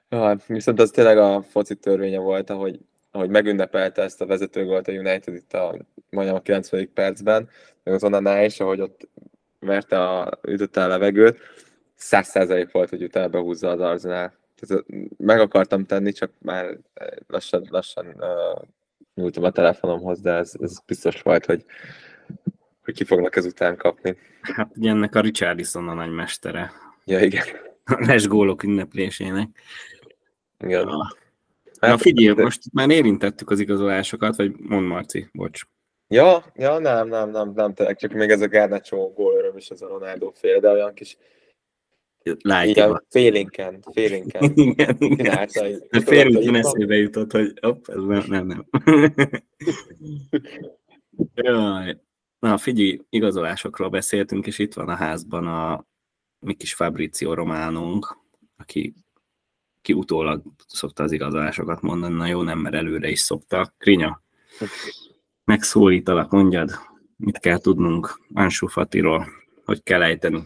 [0.09, 2.79] Ja, viszont az tényleg a foci törvénye volt, ahogy,
[3.11, 5.77] ahogy megünnepelte ezt a vezetőgolt a United itt a,
[6.11, 6.91] majdnem a 90.
[6.95, 7.49] percben,
[7.83, 9.09] meg az onnan is, ahogy ott
[9.59, 11.39] verte a, ütötte a levegőt,
[12.03, 14.33] száz százalék volt, hogy utána behúzza az Arsenal.
[14.61, 14.85] Tehát
[15.17, 16.79] meg akartam tenni, csak már
[17.27, 18.63] lassan, lassan uh,
[19.15, 21.65] nyúltam a telefonomhoz, de ez, ez biztos volt, hogy,
[22.85, 24.17] hogy ki fognak ezután kapni.
[24.41, 26.73] Hát ugye ennek a Richardson a nagy mestere.
[27.05, 27.45] Ja, igen.
[27.85, 29.49] A les gólok ünneplésének.
[30.59, 30.85] Igen.
[30.85, 31.17] Na,
[31.81, 32.43] hát, figyelj, de...
[32.43, 35.61] most már érintettük az igazolásokat, vagy mond Marci, bocs.
[36.09, 39.83] Ja, ja, nem, nem, nem, nem, tényleg, csak még ez a Garnacho gólöröm is az
[39.83, 41.17] a Ronaldo fél, de olyan kis
[42.65, 44.53] igen, félénken, félénken.
[44.55, 45.49] igen, igen.
[45.91, 48.67] Félúton eszébe jutott, hogy hopp, ez nem, nem, nem.
[51.35, 52.01] Jaj.
[52.39, 55.87] Na, figyelj, igazolásokról beszéltünk, és itt van a házban a
[56.39, 58.19] mi kis Fabrizio Románunk,
[58.57, 58.95] aki
[59.83, 63.75] ki utólag szokta az igazolásokat mondani, na jó, nem, mert előre is szokta.
[63.79, 64.23] Krinya,
[65.45, 66.71] megszólítalak, mondjad,
[67.17, 69.27] mit kell tudnunk Ansu Fatiról,
[69.65, 70.43] hogy kell ejteni.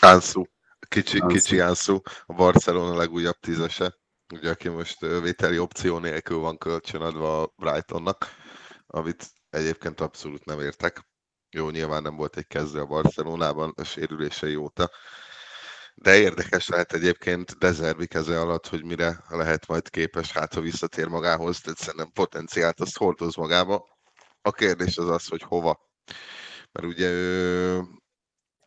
[0.00, 0.42] Ansu,
[0.88, 1.34] kicsi, Ansu.
[1.34, 3.94] kicsi Ansu, a Barcelona legújabb tízese,
[4.34, 8.26] ugye aki most vételi opció nélkül van kölcsönadva a Brightonnak,
[8.86, 11.06] amit egyébként abszolút nem értek.
[11.50, 14.90] Jó, nyilván nem volt egy kezdő a Barcelonában a sérülései óta,
[15.94, 21.06] de érdekes lehet egyébként Dezervi keze alatt, hogy mire lehet majd képes, hát ha visszatér
[21.06, 23.88] magához, tehát szerintem potenciált azt hordoz magába.
[24.42, 25.80] A kérdés az az, hogy hova.
[26.72, 27.80] Mert ugye ő,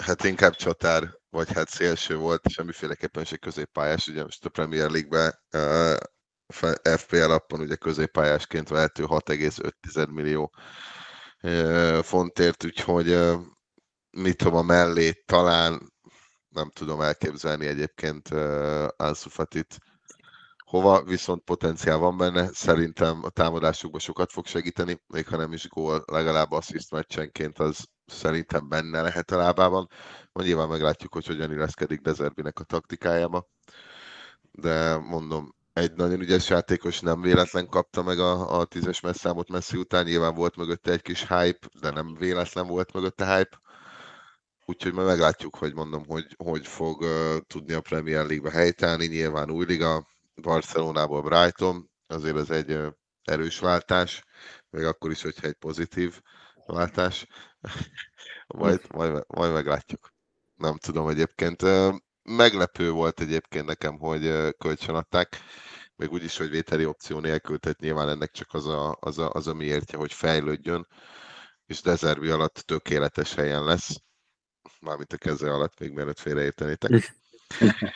[0.03, 5.33] hát inkább csatár, vagy hát szélső volt, semmiféleképpen se középpályás, ugye most a Premier League-ben
[5.53, 5.97] uh,
[6.97, 10.53] FPL appon ugye középpályásként vehető 6,5 millió
[12.01, 13.19] fontért, úgyhogy
[14.11, 15.93] mit tudom a mellé talán
[16.49, 19.29] nem tudom elképzelni egyébként uh, Ansu
[20.65, 25.67] hova, viszont potenciál van benne, szerintem a támadásukban sokat fog segíteni, még ha nem is
[25.67, 29.87] gól, legalább assziszt meccsenként az szerintem benne lehet a lábában.
[30.31, 33.47] Majd nyilván meglátjuk, hogy hogyan illeszkedik Dezerbinek a taktikájába.
[34.51, 39.77] De mondom, egy nagyon ügyes játékos nem véletlen kapta meg a, a tízes messzámot messzi
[39.77, 43.59] után, nyilván volt mögötte egy kis hype, de nem véletlen volt mögötte hype
[44.71, 49.05] úgyhogy majd meglátjuk, hogy mondom, hogy, hogy fog uh, tudni a Premier League-be helytállni.
[49.05, 50.07] Nyilván új liga,
[50.41, 52.87] Barcelonából Brighton, azért ez egy uh,
[53.23, 54.23] erős váltás,
[54.69, 56.21] még akkor is, hogyha egy pozitív
[56.73, 57.27] váltás.
[58.47, 60.09] majd, majd, majd meglátjuk.
[60.55, 61.63] Nem tudom egyébként.
[62.23, 65.39] Meglepő volt egyébként nekem, hogy kölcsönadták,
[65.95, 69.29] még úgy is, hogy vételi opció nélkül, tehát nyilván ennek csak az a, az a,
[69.29, 70.87] az a miértje, hogy fejlődjön,
[71.65, 74.01] és Dezervi alatt tökéletes helyen lesz
[74.81, 77.15] mármint a keze alatt, még mielőtt félreértenétek.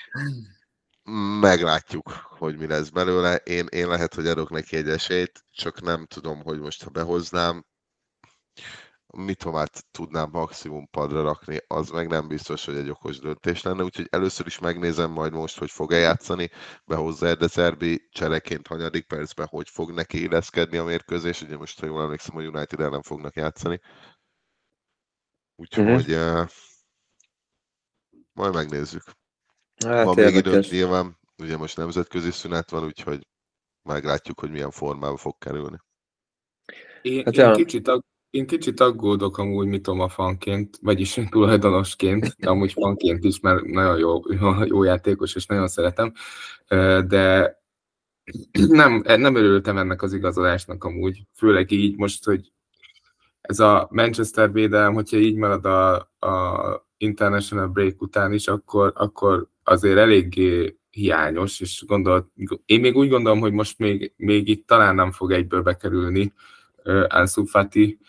[1.39, 3.35] Meglátjuk, hogy mi lesz belőle.
[3.35, 7.65] Én, én lehet, hogy adok neki egy esélyt, csak nem tudom, hogy most ha behoznám,
[9.07, 13.83] mit tomát tudnám maximum padra rakni, az meg nem biztos, hogy egy okos döntés lenne,
[13.83, 16.49] úgyhogy először is megnézem majd most, hogy fog-e játszani,
[16.85, 21.85] behozza de Zerbi csereként hanyadik percben, hogy fog neki illeszkedni a mérkőzés, ugye most, ha
[21.85, 23.79] jól emlékszem, a United ellen fognak játszani.
[25.55, 26.47] Úgyhogy uh-huh.
[28.33, 29.03] Majd megnézzük.
[29.85, 33.27] Hát van még időnk nyilván, ugye most nemzetközi szünet van, úgyhogy
[33.83, 35.77] meglátjuk, hogy milyen formában fog kerülni.
[37.01, 38.03] Én, hát én, kicsit, ag,
[38.35, 44.21] én kicsit aggódok amúgy Mitoma fanként, vagyis tulajdonosként, de amúgy fanként is, mert nagyon jó,
[44.39, 46.13] jó, jó játékos, és nagyon szeretem,
[47.07, 47.57] de
[48.51, 52.51] nem, nem örültem ennek az igazolásnak amúgy, főleg így most, hogy
[53.41, 59.49] ez a Manchester védelem, hogyha így marad a, a international break után is, akkor, akkor
[59.63, 62.27] azért eléggé hiányos, és gondolt,
[62.65, 66.33] én még úgy gondolom, hogy most még, még itt talán nem fog egyből bekerülni
[67.07, 67.99] Ansu Fati,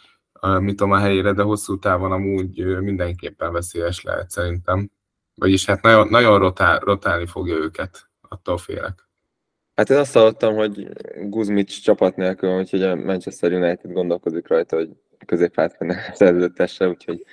[0.54, 4.90] uh, mit a helyére, de hosszú távon amúgy mindenképpen veszélyes lehet szerintem.
[5.34, 9.08] Vagyis hát nagyon, nagyon rotál, rotálni fogja őket, attól félek.
[9.74, 10.88] Hát én azt hallottam, hogy
[11.28, 14.90] Guzmic csapat nélkül, úgyhogy a Manchester United gondolkozik rajta, hogy
[15.26, 17.24] középhátban szerződtesse, úgyhogy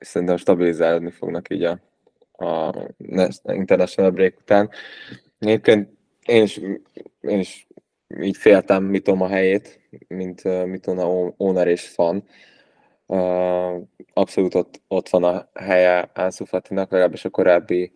[0.00, 1.80] szerintem stabilizálódni fognak így a,
[2.32, 2.74] a
[3.44, 4.70] International Break után.
[5.38, 5.88] Egyébként
[6.26, 6.60] én is,
[7.20, 7.66] én is
[8.20, 12.24] így féltem Mitoma helyét, mint uh, Mitoma owner és fan.
[14.12, 17.92] Abszolút ott, ott van a helye Ansu Fatinak, legalábbis a korábbi,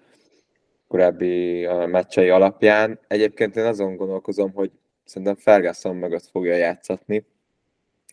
[0.89, 2.99] korábbi meccsei alapján.
[3.09, 4.71] Egyébként én azon gondolkozom, hogy
[5.05, 7.27] szerintem Ferguson mögött fogja játszatni,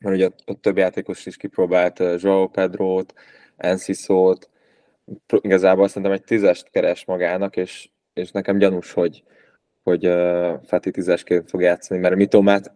[0.01, 3.13] mert ugye ott, ott több játékos is kipróbált Joao Pedro-t,
[3.57, 4.49] Enciso-t,
[5.41, 9.23] igazából szerintem egy tízest keres magának, és, és nekem gyanús, hogy,
[9.87, 12.73] hogy uh, Fati tízesként fog játszani, mert Mitomát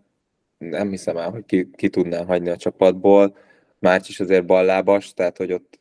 [0.58, 3.38] nem hiszem el, hogy ki, ki tudná hagyni a csapatból.
[3.80, 5.80] Márcs is azért ballábas, tehát hogy ott,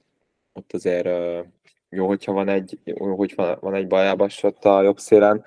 [0.52, 1.46] ott azért uh,
[1.88, 5.44] jó, hogyha van egy, jó, hogy van, van egy ballábas ott a jobb szélen.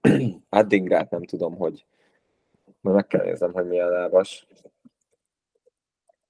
[0.48, 1.84] Addingrát nem tudom, hogy
[2.80, 4.46] majd meg kell nézem, hogy milyen lábas.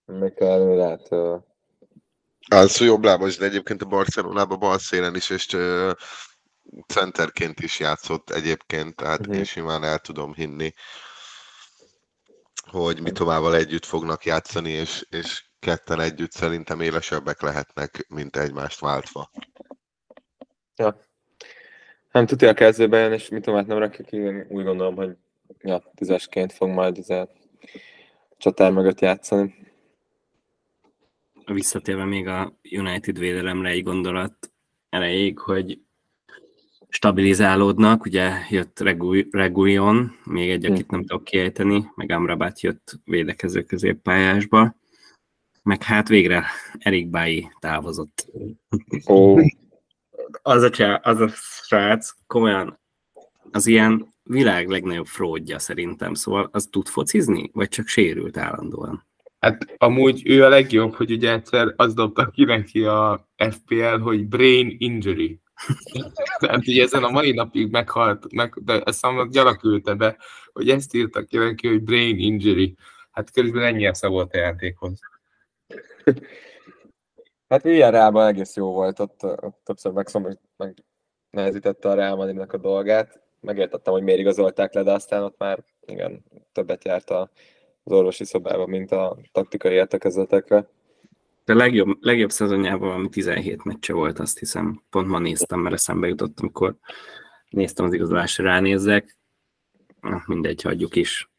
[0.04, 1.40] Még kell, lehet uh,
[2.48, 5.56] az jobb lábas, de egyébként a Barcelonában bal szélen is, és
[6.86, 10.72] centerként is játszott egyébként, tehát én simán el tudom hinni,
[12.70, 18.80] hogy mi továbbal együtt fognak játszani, és, és ketten együtt szerintem élesebbek lehetnek, mint egymást
[18.80, 19.30] váltva.
[20.76, 21.00] Ja.
[22.12, 25.16] Nem tudja a kezdőben, és mit tudom, nem rakja ki, én úgy gondolom, hogy
[25.58, 27.28] ja, tízesként fog majd ez a
[28.36, 29.68] csatár mögött játszani
[31.54, 34.52] visszatérve még a United védelemre egy gondolat
[34.88, 35.80] elejéig, hogy
[36.88, 38.80] stabilizálódnak, ugye jött
[39.30, 44.76] Regulion, még egy, akit nem tudok kiejteni, meg Amrabat jött védekező középpályásba,
[45.62, 46.44] meg hát végre
[46.78, 48.26] Erik Bailly távozott.
[49.04, 49.40] Oh.
[50.42, 51.28] az, a csá, az a
[51.62, 52.78] srác komolyan
[53.52, 59.06] az ilyen világ legnagyobb fródja szerintem, szóval az tud focizni, vagy csak sérült állandóan?
[59.38, 64.26] Hát amúgy ő a legjobb, hogy ugye egyszer az dobta ki neki a FPL, hogy
[64.26, 65.40] brain injury.
[66.38, 70.16] Tehát ugye ezen a mai napig meghalt, meg, de ezt a gyalak ülte be,
[70.52, 72.76] hogy ezt írtak ki neki, hogy brain injury.
[73.10, 74.98] Hát körülbelül ennyi esze volt a játékhoz.
[77.48, 80.84] Hát ilyen Reálban egész jó volt, ott, ott többször megszom, meg
[81.30, 83.20] nehezítette a Real Madridnak a dolgát.
[83.40, 87.28] Megértettem, hogy miért igazolták le, de aztán ott már igen, többet járt az
[87.84, 90.68] orvosi szobába, mint a taktikai értekezetekre.
[91.48, 94.82] De legjobb, legjobb szezonjában valami 17 meccse volt, azt hiszem.
[94.90, 96.76] Pont ma néztem, mert eszembe jutott, amikor
[97.48, 99.18] néztem az igazolásra ránézzek.
[100.00, 101.30] Na, mindegy, hagyjuk is.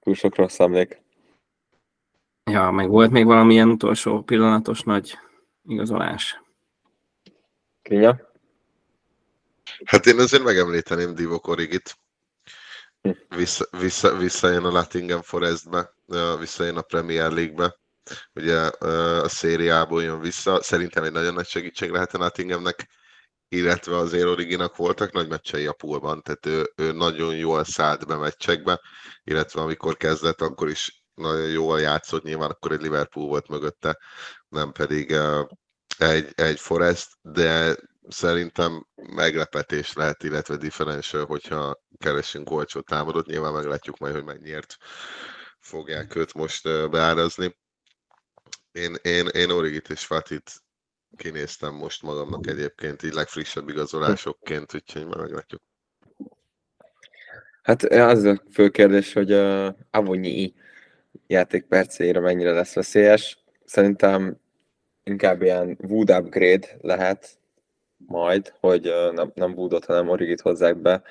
[0.00, 1.02] Túl sok rossz emlék.
[2.44, 5.18] Ja, meg volt még valamilyen utolsó pillanatos nagy
[5.64, 6.40] igazolás.
[7.82, 8.20] Kinya?
[9.84, 11.98] Hát én azért megemlíteném Divok Origit.
[13.28, 15.94] Vissza, vissza, visszajön a Nottingham Forestbe,
[16.38, 17.76] visszajön a Premier League-be,
[18.34, 20.62] ugye a szériából jön vissza.
[20.62, 22.88] Szerintem egy nagyon nagy segítség lehet a Nottinghamnek,
[23.48, 28.16] illetve az Originak voltak nagy meccsei a poolban, tehát ő, ő nagyon jól szállt be
[28.16, 28.80] meccsekbe,
[29.24, 33.98] illetve amikor kezdett, akkor is nagyon jól játszott, nyilván akkor egy Liverpool volt mögötte,
[34.48, 35.16] nem pedig
[35.98, 37.76] egy, egy Forest, de
[38.08, 43.26] szerintem meglepetés lehet, illetve differential, hogyha keresünk olcsó támadót.
[43.26, 44.76] Nyilván meglátjuk majd, hogy mennyiért
[45.60, 47.56] fogják őt most beárazni.
[48.76, 50.50] Én, én, én Origit és Fatit
[51.16, 55.62] kinéztem most magamnak egyébként, így legfrissebb igazolásokként, úgyhogy már meglátjuk.
[57.62, 60.54] Hát az a fő kérdés, hogy a Avonyi
[61.26, 63.44] játékpercére mennyire lesz veszélyes.
[63.64, 64.36] Szerintem
[65.04, 67.38] inkább ilyen Wood upgrade lehet
[67.96, 71.02] majd, hogy nem, nem Woodot, hanem Origit hozzák be,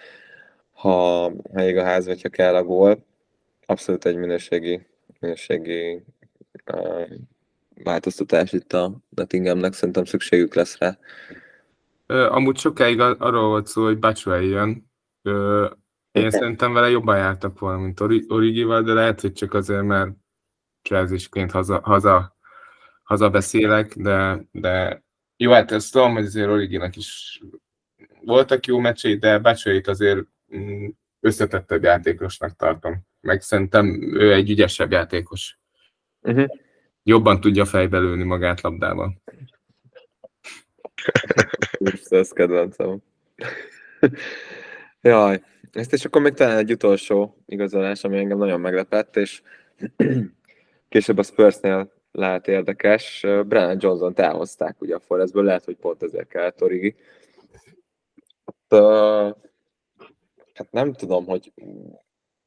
[0.71, 1.21] ha,
[1.53, 3.05] ha ég a ház, vagy ha kell a gól.
[3.65, 4.85] Abszolút egy minőségi,
[5.19, 6.03] minőségi
[6.73, 7.09] uh,
[7.83, 10.97] változtatás itt a Nottinghamnek, szerintem szükségük lesz rá.
[12.27, 14.91] Amúgy sokáig arról volt szó, hogy Batshuayi jön.
[16.11, 20.11] Én szerintem vele jobban jártak volna, mint Origival, de lehet, hogy csak azért, mert
[20.81, 22.35] Chelsea-ként haza, haza,
[23.03, 25.03] haza beszélek, de, de
[25.37, 27.41] jó, hát ezt tudom, hogy azért Originak is
[28.21, 30.19] voltak jó meccsei, de Bácsait azért
[30.55, 30.87] mm,
[31.19, 33.07] összetettebb játékosnak tartom.
[33.21, 35.59] Meg szerintem ő egy ügyesebb játékos.
[36.21, 36.47] Uh-huh.
[37.07, 39.21] Jobban tudja fejbe lőni magát labdával.
[42.09, 43.01] ez kedvencem.
[45.01, 45.41] Jaj,
[45.71, 49.41] ezt és akkor még talán egy utolsó igazolás, ami engem nagyon meglepett, és
[50.89, 53.21] később a Spursnél lehet érdekes.
[53.21, 56.95] Brennan Johnson elhozták ugye a Forestből, lehet, hogy pont ezért kellett Origi.
[58.69, 58.81] Hát,
[60.53, 61.53] hát nem tudom, hogy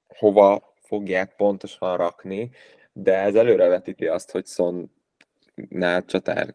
[0.07, 2.51] hova fogják pontosan rakni,
[2.93, 4.91] de ez előrevetíti azt, hogy Son
[5.69, 6.55] nál csatár,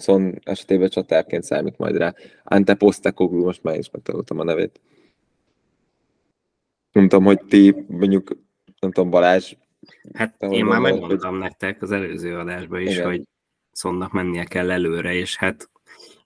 [0.00, 2.14] Son esetében csatárként számít majd rá.
[2.44, 4.80] Ante Postekoglu, most már is megtanultam a nevét.
[6.92, 8.38] Nem tudom, hogy ti mondjuk,
[8.80, 9.54] nem tudom, Balázs,
[10.12, 11.40] Hát Te én már megmondtam hogy...
[11.40, 13.06] nektek az előző adásban is, Igen.
[13.06, 13.22] hogy
[13.72, 15.70] Szonnak mennie kell előre, és hát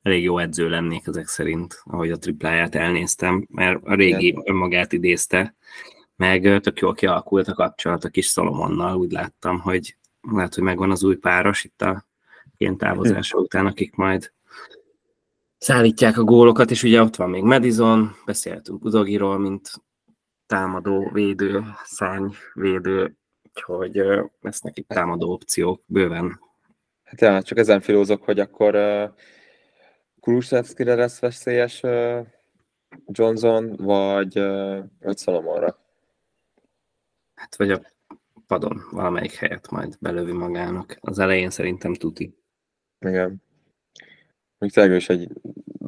[0.03, 4.43] elég jó edző lennék ezek szerint, ahogy a tripláját elnéztem, mert a régi Igen.
[4.45, 5.55] önmagát idézte,
[6.19, 10.91] meg tök jól kialakult a kapcsolat a kis Szolomonnal, úgy láttam, hogy lehet, hogy megvan
[10.91, 12.07] az új páros itt a
[12.57, 14.33] ilyen távozása után, akik majd
[15.59, 19.71] szállítják a gólokat, és ugye ott van még Madison, beszéltünk Udogiról, mint
[20.47, 24.03] támadó, védő, szárny, védő, úgyhogy
[24.41, 26.41] lesz nekik támadó opciók bőven.
[27.05, 29.11] Hát ja, csak ezen filózok, hogy akkor uh,
[30.21, 32.27] Kulusevskire lesz veszélyes uh,
[33.07, 35.79] Johnson, vagy, uh, vagy Solomonra.
[37.39, 37.81] Hát vagy a
[38.47, 40.97] padon valamelyik helyet majd belövi magának.
[41.01, 42.39] Az elején szerintem tuti.
[42.99, 43.43] Igen.
[44.59, 45.29] Még tényleg is egy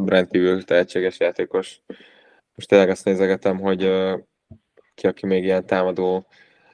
[0.07, 1.80] rendkívül tehetséges játékos.
[2.55, 3.78] Most tényleg azt nézegetem, hogy
[4.94, 6.26] ki, aki még ilyen támadó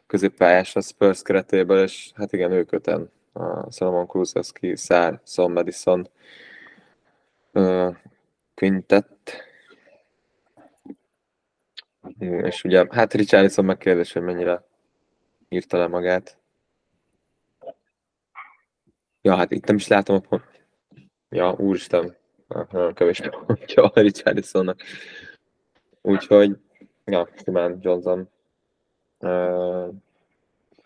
[0.07, 3.11] középpályás a Spurs keretéből, és hát igen, ők öten.
[3.33, 6.09] A Solomon Kulusevski, Szár, Son Madison,
[7.53, 7.97] uh,
[8.55, 9.46] Quintet,
[12.19, 14.65] és ugye, hát Richarlison megkérdés, hogy mennyire
[15.49, 16.39] írta le magát.
[19.23, 20.41] Ja, hát itt nem is látom a
[21.29, 22.17] Ja, úristen,
[22.49, 24.81] nagyon kevés pontja a Richarlisonnak.
[26.03, 26.57] Úgyhogy,
[27.05, 28.29] ja, simán Johnson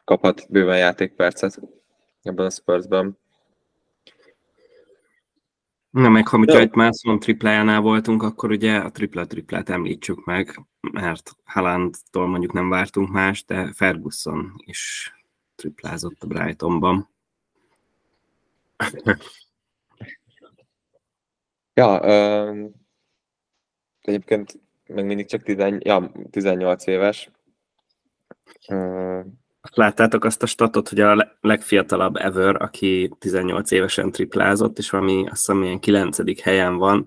[0.05, 1.61] kaphat bőven játékpercet
[2.23, 3.18] ebben a Spursben.
[5.91, 10.61] Na meg, ha mi egy Mászon triplájánál voltunk, akkor ugye a tripla-triplát említsük meg,
[10.93, 15.14] mert Haalandtól mondjuk nem vártunk más, de Ferguson is
[15.55, 17.11] triplázott a Brightonban.
[21.74, 22.64] ja, ö,
[24.01, 27.30] egyébként még mindig csak 10, ja, 18 éves.
[28.68, 29.20] Ö,
[29.75, 35.47] Láttátok azt a statot, hogy a legfiatalabb ever, aki 18 évesen triplázott, és valami azt
[35.47, 36.43] hiszem ilyen 9.
[36.43, 37.07] helyen van.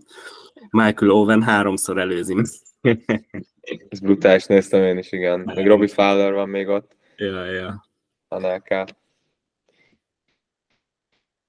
[0.69, 2.35] Michael Owen háromszor előzi.
[3.89, 5.39] Ez brutális, néztem én is, igen.
[5.39, 6.95] Meg Robbie Fowler van még ott.
[7.17, 7.85] Ja, ja.
[8.27, 8.85] Anelka.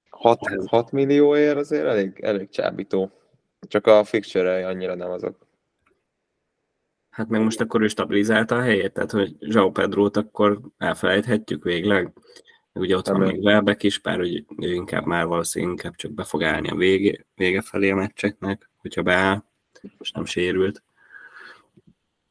[0.09, 3.11] 6, 6 millióért azért elég, elég csábító.
[3.67, 5.44] Csak a fixture annyira nem azok.
[7.15, 12.13] Hát meg most akkor ő stabilizálta a helyét, tehát hogy Zsao Pedrót akkor elfelejthetjük végleg.
[12.73, 16.23] Ugye ott van még Welbeck is, bár hogy ő inkább már valószínűleg inkább csak be
[16.23, 19.43] fog állni a vége, vége felé a meccseknek, hogyha beáll,
[19.97, 20.83] most nem sérült.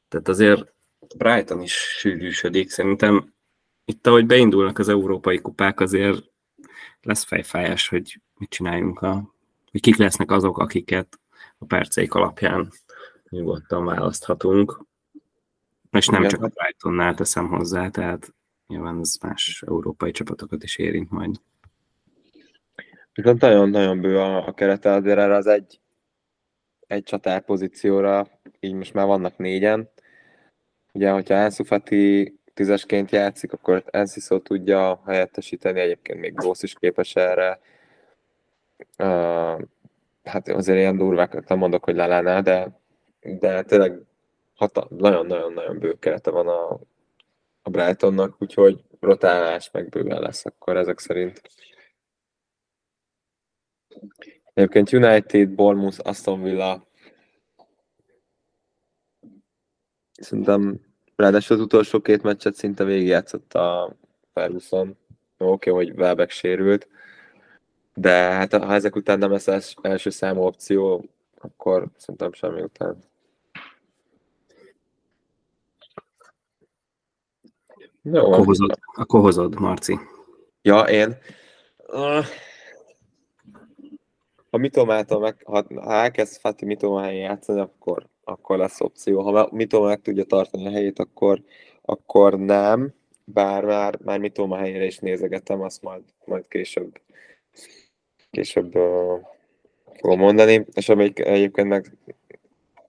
[0.08, 0.72] Tehát azért
[1.16, 2.70] Brighton is sűrűsödik.
[2.70, 3.32] Szerintem
[3.84, 6.24] itt, ahogy beindulnak az európai kupák, azért
[7.02, 9.34] lesz fejfájás, hogy mit csináljunk, a,
[9.70, 11.18] hogy kik lesznek azok, akiket
[11.58, 12.72] a perceik alapján
[13.30, 14.84] nyugodtan választhatunk.
[15.90, 16.30] És nem Igen.
[16.30, 18.34] csak a Brightonnál teszem hozzá, tehát
[18.66, 21.40] nyilván ez más európai csapatokat is érint majd.
[23.12, 25.80] Viszont nagyon-nagyon bő a, a kerete, azért erre az egy,
[26.86, 28.28] egy csatár pozícióra,
[28.60, 29.88] így most már vannak négyen.
[30.92, 37.14] Ugye, hogyha Ansu Fati tízesként játszik, akkor Enciso tudja helyettesíteni, egyébként még Gósz is képes
[37.14, 37.60] erre.
[38.98, 39.62] Uh,
[40.24, 42.80] hát azért ilyen durvákat nem mondok, hogy Lalánál, de
[43.24, 44.00] de tényleg
[44.88, 46.80] nagyon-nagyon-nagyon bő kerete van a,
[47.62, 51.42] a Brightonnak, úgyhogy rotálás meg bőven lesz akkor ezek szerint.
[54.54, 56.86] Egyébként United, Bournemouth, Aston Villa
[60.12, 60.80] szerintem
[61.16, 63.96] ráadásul az utolsó két meccset szinte végigjátszott a
[64.32, 64.96] Ferguson.
[65.38, 66.88] Oké, okay, hogy Welbeck sérült,
[67.94, 71.04] de hát ha ezek után nem lesz első számú opció,
[71.38, 72.98] akkor szerintem semmi után.
[78.12, 79.98] Jó, akkor, hozod, akkor hozod, Marci.
[80.62, 81.16] Ja, én.
[84.50, 89.20] Ha Mitomától meg, ha, ha elkezd Fati Mitomán játszani, akkor, akkor lesz opció.
[89.20, 91.42] Ha Mitoma meg tudja tartani a helyét, akkor,
[91.82, 92.94] akkor nem.
[93.24, 97.00] Bár már, már Mitoma helyére is nézegetem, azt majd, majd később,
[98.30, 99.20] később uh,
[100.00, 100.66] fogom mondani.
[100.74, 101.96] És amelyik egyébként meg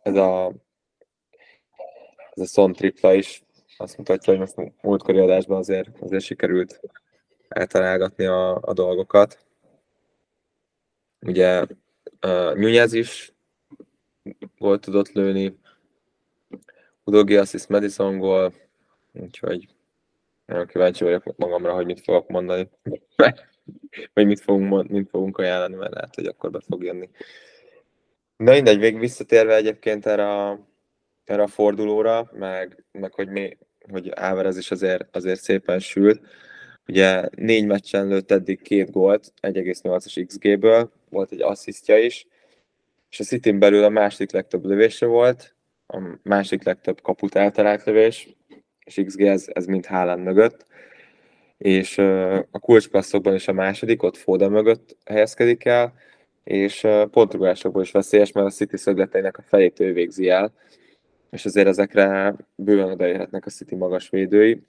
[0.03, 0.51] ez a
[2.31, 3.44] ez a Son tripla is
[3.77, 6.79] azt mutatja, hogy most múltkori adásban azért, azért sikerült
[7.47, 9.45] eltalálgatni a, a dolgokat.
[11.21, 11.61] Ugye
[12.21, 13.33] uh, Nunez is
[14.57, 15.57] volt tudott lőni,
[17.03, 18.53] Udogi Assis Madison gól,
[19.13, 19.67] úgyhogy
[20.45, 22.69] nagyon kíváncsi vagyok magamra, hogy mit fogok mondani,
[24.13, 27.09] vagy mit fogunk, mit fogunk ajánlani, mert lehet, hogy akkor be fog jönni.
[28.37, 30.59] Na mindegy, végig visszatérve egyébként erre a,
[31.23, 33.57] erre a fordulóra, meg, meg hogy mi,
[33.91, 36.21] hogy Álvarez is azért, azért szépen sült.
[36.87, 42.27] Ugye négy meccsen lőtt eddig két gólt, 1,8-as XG-ből, volt egy asszisztja is,
[43.09, 45.55] és a city belül a második legtöbb lövése volt,
[45.87, 48.35] a másik legtöbb kaput eltalált lövés,
[48.85, 50.65] és XG ez, ez mind Haaland mögött,
[51.57, 51.97] és
[52.51, 55.93] a kulcspasszokban is a második, ott Foda mögött helyezkedik el,
[56.43, 60.53] és pontrugásokból is veszélyes, mert a City szögleteinek a felét ő végzi el,
[61.35, 64.61] és azért ezekre bőven odaérhetnek a City magas védői,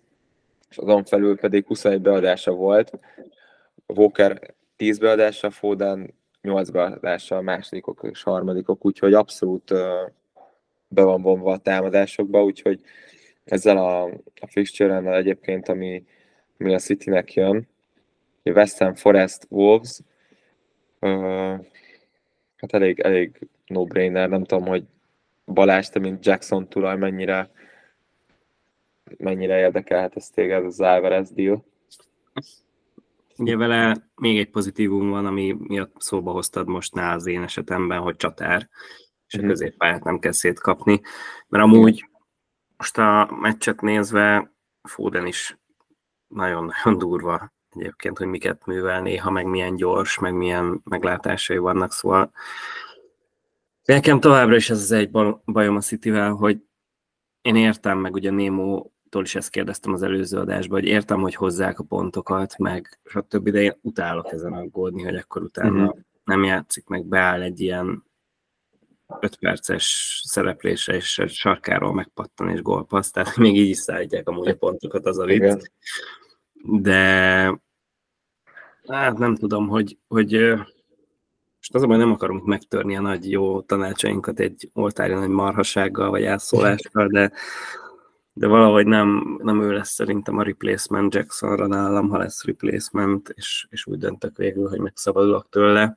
[0.70, 2.98] és azon felül pedig 21 beadása volt,
[3.86, 9.72] Walker 10 beadása, Foden 8 beadása a másodikok és harmadikok, úgyhogy abszolút
[10.88, 12.80] be van vonva a támadásokba, úgyhogy
[13.44, 14.04] ezzel a,
[14.40, 16.04] a fixture egyébként, ami,
[16.58, 17.68] ami a Citynek jön,
[18.44, 20.00] West Ham Forest Wolves,
[22.56, 24.84] hát elég, elég no-brainer, nem tudom, hogy
[25.46, 27.50] Balázs, te mint Jackson tulaj mennyire
[29.18, 31.64] mennyire érdekelhet ez téged az Alvarez deal?
[33.38, 37.98] Ugye vele még egy pozitívum van, ami miatt szóba hoztad most nál az én esetemben,
[37.98, 38.68] hogy csatár,
[39.26, 39.48] és a mhm.
[39.48, 41.00] középpályát nem kell szétkapni,
[41.48, 42.08] mert amúgy
[42.76, 45.58] most a meccset nézve Foden is
[46.28, 52.32] nagyon-nagyon durva egyébként, hogy miket művel néha, meg milyen gyors, meg milyen meglátásai vannak, szóval
[53.94, 55.10] nekem továbbra is ez az egy
[55.44, 56.62] bajom a Cityvel, hogy
[57.40, 61.34] én értem, meg ugye Nemo tól is ezt kérdeztem az előző adásban, hogy értem, hogy
[61.34, 65.98] hozzák a pontokat, meg stb., de én utálok ezen aggódni, hogy akkor utána uh-huh.
[66.24, 68.04] nem játszik, meg beáll egy ilyen
[69.20, 74.56] 5 perces szereplésre, és sarkáról megpattan és gólpassz, tehát még így is szállítják amúgy a
[74.56, 75.70] pontokat, az a vicc.
[76.62, 77.44] De
[78.86, 80.54] hát nem tudom, hogy, hogy
[81.72, 86.22] most az a nem akarunk megtörni a nagy jó tanácsainkat egy oltári nagy marhasággal, vagy
[86.22, 87.32] elszólással, de
[88.32, 93.66] de valahogy nem, nem ő lesz szerintem a replacement Jacksonra nálam, ha lesz replacement, és,
[93.70, 95.96] és úgy döntök végül, hogy megszabadulok tőle.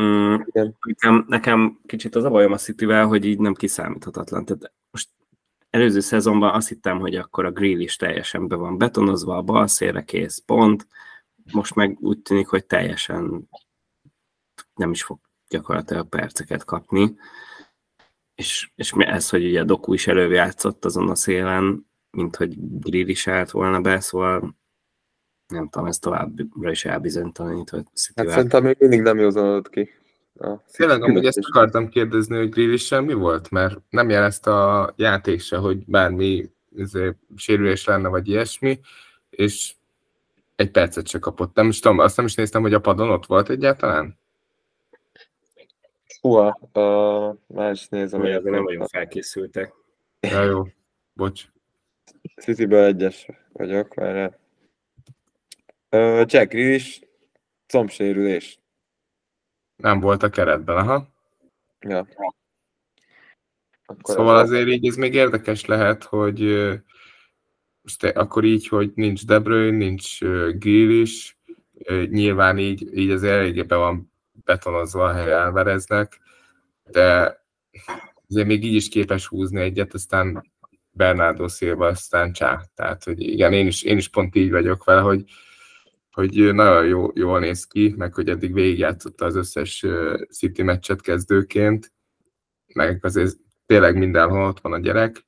[0.00, 4.44] Mm, nekem, nekem kicsit az a bajom a city hogy így nem kiszámíthatatlan.
[4.44, 5.08] Tehát most
[5.70, 9.66] előző szezonban azt hittem, hogy akkor a grill is teljesen be van betonozva, a bal
[9.66, 10.86] szélre kész pont,
[11.52, 13.48] most meg úgy tűnik, hogy teljesen
[14.78, 15.18] nem is fog
[15.48, 17.16] gyakorlatilag perceket kapni
[18.38, 23.26] és, és ez, hogy ugye Doku is előjátszott azon a szélen, mint hogy Grill is
[23.26, 24.56] állt volna be, szóval
[25.46, 29.90] nem tudom, ez továbbra is elbizonytalanít, hogy Hát szerintem még mindig nem józanodott ki.
[30.72, 33.50] Tényleg, amúgy ezt akartam kérdezni, hogy Grillissel mi volt?
[33.50, 38.80] Mert nem jelezte a játék se, hogy bármi izé, sérülés lenne, vagy ilyesmi,
[39.30, 39.74] és
[40.56, 41.54] egy percet se kapott.
[41.54, 44.17] Nem is tudom, azt nem is néztem, hogy a padon ott volt egyáltalán?
[46.20, 48.20] Húha, uh, már is nézem.
[48.20, 49.72] Hogy nem nagyon felkészültek.
[50.20, 50.66] Ja, jó,
[51.12, 51.46] bocs.
[52.36, 54.38] Cityből egyes vagyok, mert
[55.90, 57.00] uh, Jack is
[57.66, 58.58] combsérülés.
[59.76, 61.08] Nem volt a keretben, aha.
[61.80, 62.06] Ja.
[63.86, 66.40] Akkor szóval az azért így ez még érdekes lehet, hogy
[67.82, 70.18] most akkor így, hogy nincs De Bruyne, nincs
[70.58, 71.38] Grill is,
[72.08, 74.12] nyilván így, így az eléggé be van
[74.48, 76.20] betonozva a hely elvereznek,
[76.90, 77.38] de
[78.28, 80.52] azért még így is képes húzni egyet, aztán
[80.90, 82.62] Bernardo Silva, aztán csá.
[82.74, 85.24] Tehát, hogy igen, én is, én is pont így vagyok vele, hogy,
[86.10, 89.84] hogy nagyon jó, jól néz ki, meg hogy eddig végigjátszotta az összes
[90.30, 91.92] City meccset kezdőként,
[92.74, 93.36] meg azért
[93.66, 95.26] tényleg mindenhol ott van a gyerek,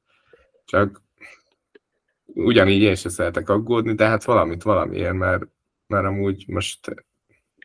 [0.65, 1.03] csak
[2.27, 5.45] ugyanígy én sem szeretek aggódni, de hát valamit valamiért, mert,
[5.87, 7.09] mert amúgy most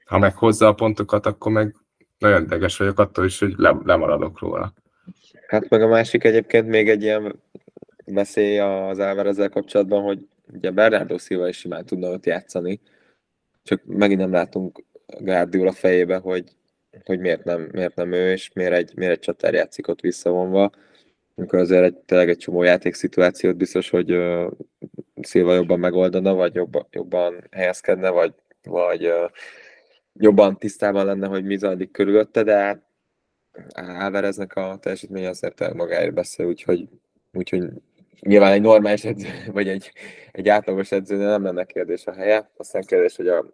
[0.05, 1.75] ha meg hozza a pontokat, akkor meg
[2.17, 4.73] nagyon ideges vagyok attól is, hogy le, lemaradok róla.
[5.47, 7.39] Hát meg a másik egyébként még egy ilyen
[8.05, 12.81] veszély az ezzel kapcsolatban, hogy ugye Bernardo Silva is simán tudna ott játszani,
[13.63, 14.83] csak megint nem látunk
[15.19, 16.43] Guardiola fejébe, hogy,
[17.05, 20.71] hogy miért, nem, miért nem ő, és miért egy, miért egy csatár játszik ott visszavonva,
[21.35, 24.51] amikor azért egy, tényleg egy csomó játékszituációt biztos, hogy uh,
[25.21, 28.33] Szilva jobban megoldana, vagy jobban, jobban helyezkedne, vagy,
[28.63, 29.29] vagy uh,
[30.19, 32.83] jobban tisztában lenne, hogy mi zajlik körülötte, de hát
[33.73, 36.89] Álvareznek a teljesítmény azért magáért beszél, úgyhogy,
[37.33, 37.69] úgyhogy
[38.19, 39.91] nyilván egy normális edző, vagy egy,
[40.31, 42.51] egy átlagos edző nem lenne kérdés a helye.
[42.57, 43.45] Aztán kérdés, hogy a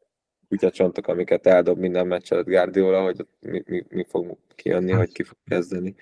[0.49, 5.23] kutyacsontok, amiket eldob minden meccs előtt Guardiola, hogy mi, mi, mi fog kijönni, hogy ki
[5.23, 5.95] fog kezdeni.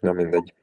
[0.00, 0.54] Na mindegy.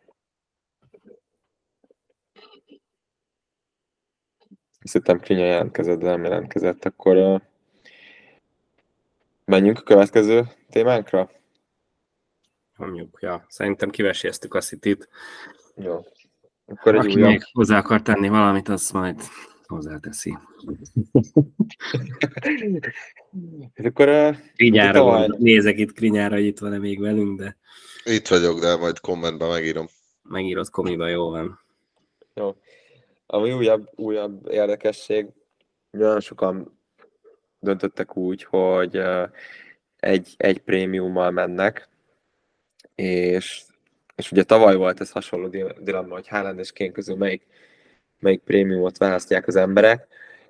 [4.82, 7.42] Azt hittem Krinya jelentkezett, de nem jelentkezett, akkor
[9.46, 11.30] Menjünk a következő témánkra?
[12.76, 13.46] Mondjuk, ja.
[13.48, 15.10] Szerintem kiveséztük a City-t.
[15.76, 16.02] Jó.
[16.66, 17.30] Akkor egy Aki újabb...
[17.30, 19.22] még hozzá akar tenni valamit, az majd
[19.64, 20.38] hozzáteszi.
[23.84, 24.36] akkor a...
[24.56, 27.58] Krinyára van, nézek itt Krinyára, hogy itt van-e még velünk, de...
[28.04, 29.88] Itt vagyok, de majd kommentben megírom.
[30.24, 31.60] megírod komiba, jó van.
[32.34, 32.56] Jó.
[33.26, 35.28] Ami újabb, újabb érdekesség,
[35.92, 36.73] nagyon sokan
[37.64, 39.02] döntöttek úgy, hogy
[40.00, 41.90] egy, egy prémiummal mennek,
[42.96, 43.62] és,
[44.16, 45.48] és ugye tavaly volt ez hasonló
[45.80, 47.46] dilemma, hogy Haaland és Kén közül melyik,
[48.20, 50.08] melyik prémiumot választják az emberek,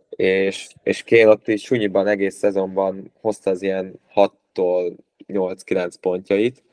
[0.09, 4.95] és, és Kén ott is sunyiban egész szezonban hozta az ilyen 6-tól
[5.28, 6.64] 8-9 pontjait,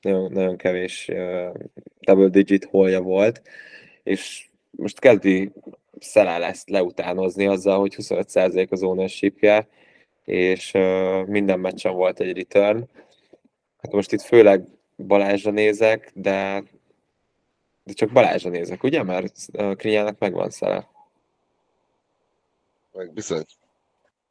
[0.00, 1.54] nagyon, nagyon kevés uh,
[2.00, 3.42] double digit holja volt,
[4.02, 5.52] és most kezdi
[5.98, 9.38] Szelá ezt leutánozni azzal, hogy 25% az ownership
[10.24, 10.70] és
[11.26, 12.88] minden meccsen volt egy return.
[13.78, 14.64] Hát most itt főleg
[14.96, 16.62] Balázsra nézek, de,
[17.84, 19.02] de csak Balázsra nézek, ugye?
[19.02, 19.46] Mert
[19.76, 20.88] Krinyának megvan Szelá.
[22.92, 23.44] Meg bizony.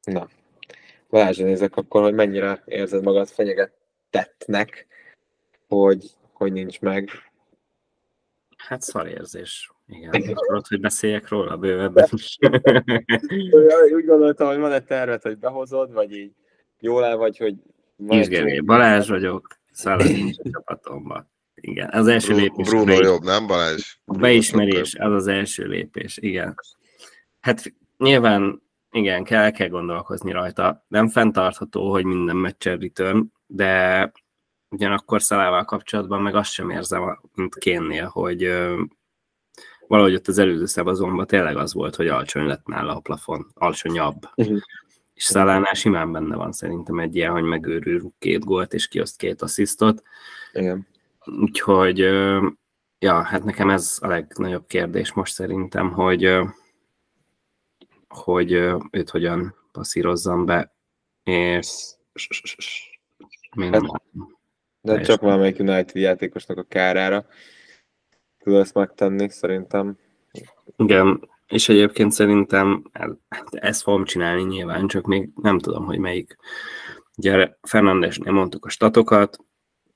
[0.04, 0.30] Na,
[1.10, 4.88] Balázsra nézek akkor, hogy mennyire érzed magad fenyegetettnek,
[5.68, 7.10] hogy, hogy nincs meg.
[8.58, 9.72] Hát szar érzés.
[9.92, 12.38] Igen, akarod, hogy beszéljek róla bővebben is.
[13.96, 16.32] Úgy gondoltam, hogy van egy tervet, hogy behozod, vagy így
[16.80, 17.56] jól el vagy, hogy...
[18.08, 19.48] Kisgeré, Balázs vagyok,
[19.98, 21.30] nincs a csapatomban.
[21.56, 22.70] Igen, az első lépés.
[22.70, 23.06] Bruno be...
[23.06, 23.98] jobb, nem Balázs?
[24.06, 26.56] A beismerés, az az első lépés, igen.
[27.40, 28.62] Hát nyilván,
[28.92, 30.86] igen, kell, kell gondolkozni rajta.
[30.88, 34.12] Nem fenntartható, hogy minden meccsen return, de
[34.70, 38.52] ugyanakkor Szalával kapcsolatban meg azt sem érzem, mint Kénnél, hogy
[39.92, 44.30] valahogy ott az előző szezonban tényleg az volt, hogy alacsony lett nála a plafon, alacsonyabb.
[44.36, 44.60] Uh-huh.
[45.14, 49.42] És Szalánál simán benne van szerintem egy ilyen, hogy megőrül két gólt, és kioszt két
[49.42, 50.04] asszisztot.
[50.54, 50.88] Igen.
[51.26, 51.98] Úgyhogy,
[53.00, 56.38] ja, hát nekem ez a legnagyobb kérdés most szerintem, hogy,
[58.08, 58.52] hogy
[58.92, 60.76] őt hogyan passzírozzam be,
[61.24, 61.94] és
[63.56, 64.02] még hát,
[64.82, 67.26] De csak valamelyik United játékosnak a kárára
[68.44, 69.98] tud ezt megtenni, szerintem.
[70.76, 72.84] Igen, és egyébként szerintem
[73.30, 76.38] hát ezt fogom csinálni nyilván, csak még nem tudom, hogy melyik.
[77.18, 79.40] Ugye Fernandesnél mondtuk a statokat,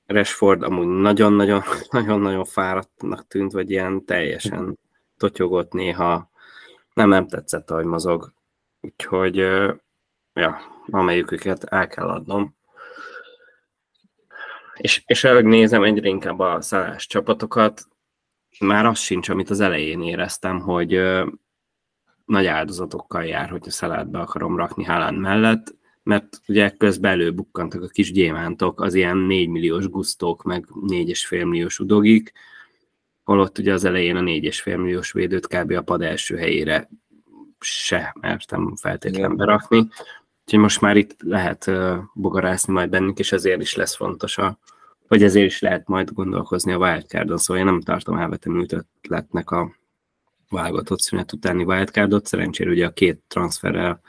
[0.06, 4.78] Rashford amúgy nagyon-nagyon nagyon-nagyon fáradtnak tűnt, vagy ilyen teljesen
[5.16, 6.30] totyogott néha.
[6.94, 8.32] Nem, nem tetszett, ahogy mozog.
[8.80, 9.36] Úgyhogy,
[10.32, 12.54] ja, amelyiküket el kell adnom.
[14.76, 17.82] És, és ahogy nézem egyre inkább a szállás csapatokat,
[18.60, 21.26] már az sincs, amit az elején éreztem, hogy ö,
[22.24, 28.12] nagy áldozatokkal jár, hogyha szeládbe akarom rakni Haaland mellett, mert ugye közben előbukkantak a kis
[28.12, 32.32] gyémántok, az ilyen 4 milliós gusztók, meg 4,5 milliós udogik,
[33.24, 35.70] holott ugye az elején a 4,5 milliós védőt kb.
[35.70, 36.88] a pad első helyére
[37.60, 39.88] se mertem feltétlenül berakni.
[40.44, 41.70] Úgyhogy most már itt lehet
[42.14, 44.58] bogarászni majd bennünk, és ezért is lesz fontos a,
[45.08, 49.70] vagy ezért is lehet majd gondolkozni a wildcardon, szóval én nem tartom elvetemült ötletnek a
[50.48, 54.00] válogatott szünet utáni wildcardot, szerencsére ugye a két transferrel,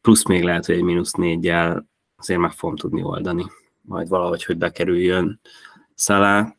[0.00, 3.44] plusz még lehet, hogy egy mínusz négyel azért meg fogom tudni oldani,
[3.80, 5.40] majd valahogy, hogy bekerüljön
[5.94, 6.56] Szalá,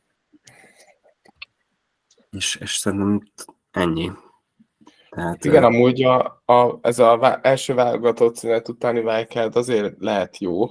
[2.31, 3.31] és, és szerintem
[3.71, 4.11] ennyi.
[5.09, 10.65] Tehát, Igen, amúgy a, a, ez az első válogatott szünet utáni wildcard azért lehet jó,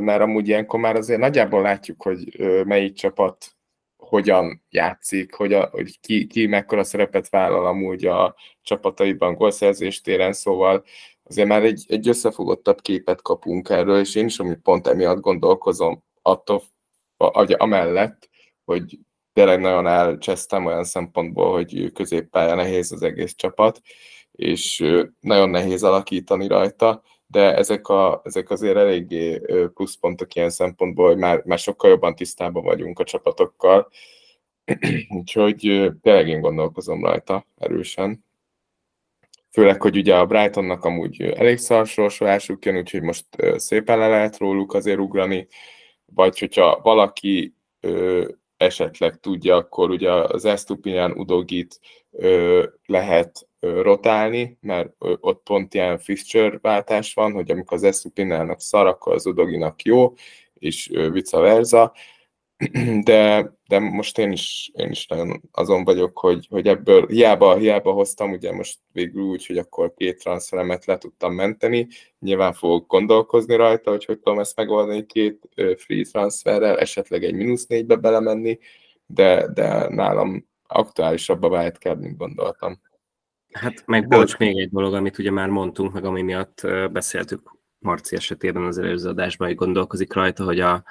[0.00, 3.56] mert amúgy ilyenkor már azért nagyjából látjuk, hogy melyik csapat
[3.96, 10.32] hogyan játszik, hogy, a, hogy ki, ki mekkora szerepet vállal amúgy a csapataiban gólszerzés téren,
[10.32, 10.84] szóval
[11.22, 16.04] azért már egy, egy összefogottabb képet kapunk erről, és én is amúgy pont emiatt gondolkozom
[16.22, 16.62] attól,
[17.16, 18.28] hogy amellett,
[18.64, 18.98] hogy
[19.32, 23.80] tényleg nagyon elcsesztem olyan szempontból, hogy középpálya nehéz az egész csapat,
[24.32, 24.84] és
[25.20, 29.40] nagyon nehéz alakítani rajta, de ezek, a, ezek azért eléggé
[29.74, 33.88] pluszpontok ilyen szempontból, hogy már, már sokkal jobban tisztában vagyunk a csapatokkal,
[35.18, 38.24] úgyhogy tényleg én gondolkozom rajta erősen.
[39.50, 43.26] Főleg, hogy ugye a Brightonnak amúgy elég szarsorsolásuk jön, úgyhogy most
[43.56, 45.48] szépen le lehet róluk azért ugrani,
[46.04, 54.92] vagy hogyha valaki ö, esetleg tudja, akkor ugye az Estupinyan Udogit ö, lehet rotálni, mert
[54.98, 60.12] ott pont ilyen fixture váltás van, hogy amikor az Estupinának szar, akkor az Udoginak jó,
[60.54, 61.92] és vice versa,
[63.04, 67.92] de, de most én is, én is nagyon azon vagyok, hogy, hogy ebből hiába, hiába
[67.92, 71.88] hoztam, ugye most végül úgy, hogy akkor két transferemet le tudtam menteni,
[72.18, 77.66] nyilván fogok gondolkozni rajta, hogy hogy tudom ezt megoldani két free transferrel, esetleg egy mínusz
[77.66, 78.58] négybe belemenni,
[79.06, 82.80] de, de nálam aktuálisabb a wildcard, mint gondoltam.
[83.52, 86.60] Hát meg bocs, még egy dolog, amit ugye már mondtunk, meg ami miatt
[86.92, 90.84] beszéltük Marci esetében az előző adásban, hogy gondolkozik rajta, hogy a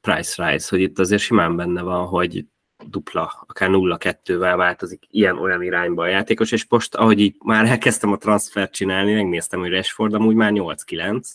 [0.00, 2.44] price rise, hogy itt azért simán benne van, hogy
[2.84, 8.16] dupla, akár 0-2-vel változik ilyen-olyan irányba a játékos, és most, ahogy így már elkezdtem a
[8.16, 11.26] transfert csinálni, megnéztem, hogy Rashford amúgy már 8-9,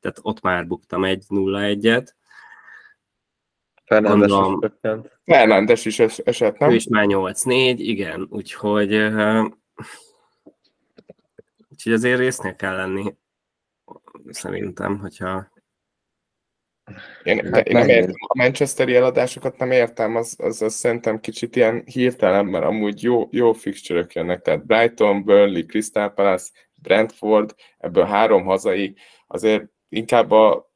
[0.00, 2.14] tehát ott már buktam egy 0-1-et.
[3.84, 5.18] Fernándes Gondolom- is csökkent.
[5.24, 6.70] Fernándes is es- esett, nem?
[6.70, 9.12] Ő is már 8-4, igen, úgyhogy
[11.82, 13.14] úgyhogy azért résznél kell lenni,
[14.28, 15.50] szerintem, hogyha
[17.22, 17.96] Én, Hát én nem nem.
[17.96, 23.02] értem, a Manchesteri eladásokat nem értem, az, az, az szerintem kicsit ilyen hirtelen, mert amúgy
[23.02, 26.50] jó, jó fixture jönnek, tehát Brighton, Burnley, Crystal Palace,
[26.82, 30.70] Brentford, ebből három hazai, azért inkább a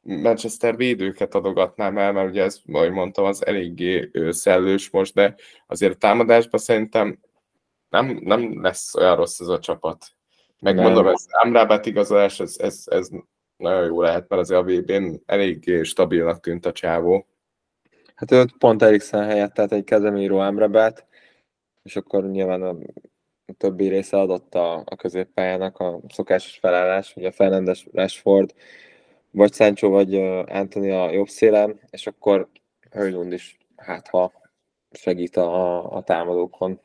[0.00, 5.34] Manchester védőket adogatnám el, mert ugye ez, ahogy mondtam, az eléggé szellős most, de
[5.66, 7.18] azért a támadásban szerintem
[7.88, 10.06] nem, nem lesz olyan rossz ez a csapat.
[10.60, 11.12] Megmondom, Nem.
[11.12, 13.08] ez Amrabat igazolás, ez, ez, ez
[13.56, 17.26] nagyon jó lehet, mert azért a VB-n eléggé stabilnak tűnt a csávó.
[18.14, 21.06] Hát ő pont Eriksen helyett, tehát egy kezemíró Amrabat,
[21.82, 22.76] és akkor nyilván a,
[23.58, 28.54] többi része adott a, a középpályának a szokásos felállás, ugye Fernandes, Rashford,
[29.30, 30.14] vagy Sancho, vagy
[30.46, 32.48] Anthony a jobb szélen, és akkor
[32.90, 34.32] Höjlund is, hát ha
[34.90, 36.80] segít a, a támadókon.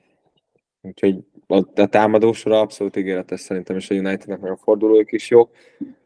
[0.86, 5.56] Úgyhogy a, a támadósora abszolút ígéretes szerintem, és a Unitednek meg a fordulóik is jók.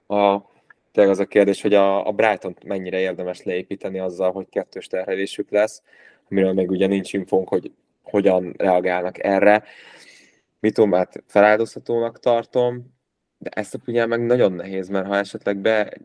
[0.08, 0.38] A,
[0.92, 5.50] tényleg az a kérdés, hogy a, a Brighton mennyire érdemes leépíteni azzal, hogy kettős terhelésük
[5.50, 5.82] lesz,
[6.30, 7.72] amiről még ugye nincs infónk, hogy
[8.04, 9.64] hogyan reagálnak erre.
[10.60, 12.98] Mitomát feláldozhatónak tartom,
[13.38, 15.98] de ezt a ugye meg nagyon nehéz, mert ha esetleg be,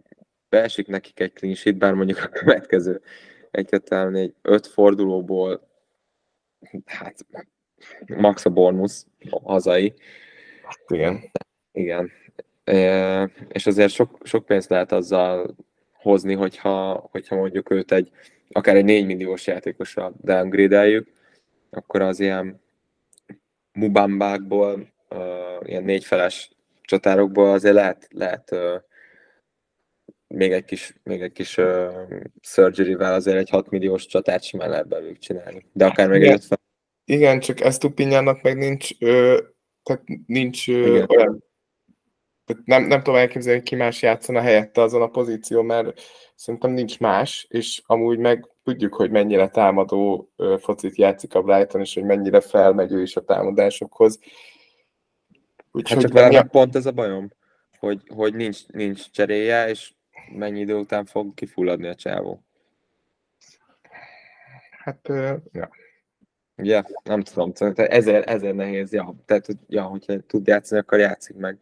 [0.48, 3.00] beesik nekik egy clean sheet, bár mondjuk a következő
[3.50, 5.68] egy, kettő, öt fordulóból
[6.84, 7.26] hát
[8.06, 8.94] max a Bournemouth
[9.42, 9.94] hazai,
[10.88, 11.30] Igen.
[11.72, 12.10] igen.
[12.64, 15.54] E, és azért sok, sok pénzt lehet azzal
[15.92, 18.10] hozni, hogyha, hogyha mondjuk őt egy
[18.50, 21.02] akár egy 4 milliós játékosra downgrade
[21.70, 22.60] akkor az ilyen
[23.72, 26.50] mubambákból, uh, ilyen négyfeles
[26.82, 28.82] csatárokból azért lehet, lehet uh,
[30.26, 31.92] még egy kis, még egy kis uh,
[32.40, 35.66] surgery-vel azért egy 6 milliós csatát simán lehet belőlük csinálni.
[35.72, 36.34] De akár még egy Igen.
[36.34, 36.58] 50
[37.04, 39.40] Igen, csak Estupinyának meg nincs, ö,
[39.82, 41.44] tehát nincs ö, olyan,
[42.44, 46.00] tehát nem, nem tudom elképzelni, hogy ki más játszana helyette azon a pozíció, mert
[46.34, 51.80] szerintem nincs más, és amúgy meg tudjuk, hogy mennyire támadó ö, focit játszik a Brighton,
[51.80, 54.18] és hogy mennyire felmegy ő is a támadásokhoz.
[55.72, 57.32] Úgyhogy Hát csak meg pont ez a bajom,
[57.78, 59.92] hogy, hogy nincs, nincs cseréje, és
[60.32, 62.44] mennyi idő után fog kifulladni a csávó.
[64.70, 65.70] hát, ö, ja.
[66.56, 66.82] Ugye?
[67.04, 71.58] Nem tudom, szerintem ezért, ezért nehéz, ja, tehát, ja, hogyha tud játszani, akkor játszik meg.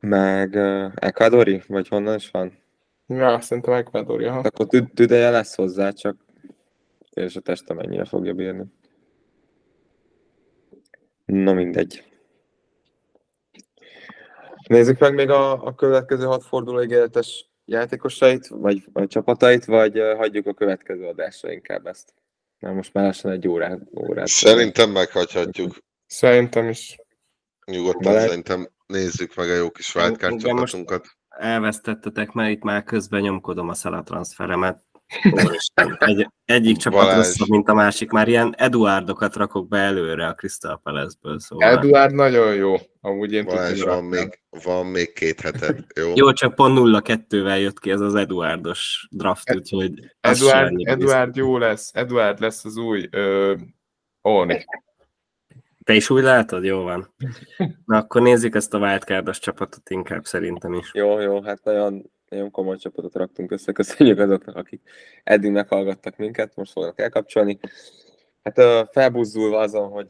[0.00, 2.58] Meg uh, Ecuadori, vagy honnan is van?
[3.06, 4.34] ja, szerintem Ecuador, ja.
[4.34, 6.16] Akkor tüd- tüdeje lesz hozzá, csak
[7.10, 8.64] és a teste mennyire fogja bírni.
[11.24, 12.04] Na mindegy.
[14.66, 20.16] Nézzük meg még a, a következő hat forduló ígéretes játékosait, vagy, vagy csapatait, vagy uh,
[20.16, 22.14] hagyjuk a következő adásra inkább ezt.
[22.60, 23.80] Mert most már lassan egy órát.
[23.96, 25.78] órát Szerintem meghagyhatjuk.
[26.06, 26.96] Szerintem is.
[27.66, 28.26] Nyugodtan Balázs?
[28.28, 31.06] szerintem nézzük meg a jó kis wildcard csapatunkat.
[31.28, 34.82] elvesztettetek, mert itt már közben nyomkodom a szalatranszferemet.
[35.30, 37.16] Úristen, Egy, egyik csapat Balázs.
[37.16, 38.10] rosszabb, mint a másik.
[38.10, 41.68] Már ilyen Eduardokat rakok be előre a Crystal Palace-ből, szóval.
[41.68, 42.74] Eduard nagyon jó.
[43.00, 46.12] Amúgy én Balázs, van még, van még két heted, jó?
[46.14, 51.36] Jó, csak pont 0-2-vel jött ki ez az Eduardos draft, úgyhogy az se Eduard, Eduard
[51.36, 51.90] jó lesz.
[51.94, 53.54] Eduard lesz az új ö,
[54.22, 54.64] Olni.
[55.84, 56.64] Te is úgy látod?
[56.64, 57.14] Jó van.
[57.84, 60.90] Na akkor nézzük ezt a wildcardos csapatot inkább szerintem is.
[60.92, 64.80] Jó, jó, hát nagyon, nagyon komoly csapatot raktunk össze, köszönjük azoknak, akik
[65.24, 67.58] eddig meghallgattak minket, most fognak elkapcsolni.
[68.42, 70.08] Hát felbuzdulva azon, hogy,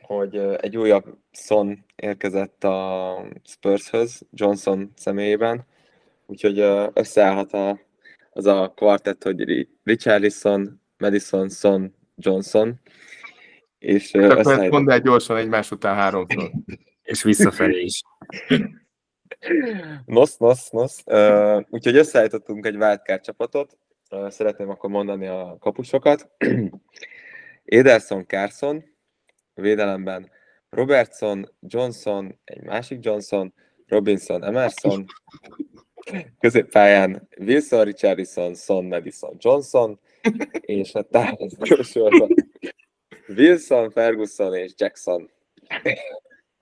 [0.00, 5.66] hogy egy újabb Son érkezett a Spurshöz, Johnson személyében,
[6.26, 6.58] úgyhogy
[6.92, 7.80] összeállhat a,
[8.30, 12.80] az a kvartett, hogy Ri- Richarlison, Madison, Son, Johnson,
[13.78, 16.50] és ö, Akkor összeállít- mondd el gyorsan egymás után háromszor.
[17.02, 18.02] És visszafelé is.
[20.06, 21.02] Nos, nos, nos.
[21.06, 23.78] Uh, úgyhogy összeállítottunk egy wildcard csapatot.
[24.10, 26.30] Uh, szeretném akkor mondani a kapusokat.
[27.64, 28.84] Ederson, Carson,
[29.54, 30.30] védelemben
[30.70, 33.54] Robertson, Johnson, egy másik Johnson,
[33.86, 35.04] Robinson, Emerson,
[36.40, 40.00] középpályán Wilson, Richardson, Son, Madison, Johnson,
[40.60, 42.34] és a támadó sorban
[43.28, 45.30] Wilson, Ferguson és Jackson.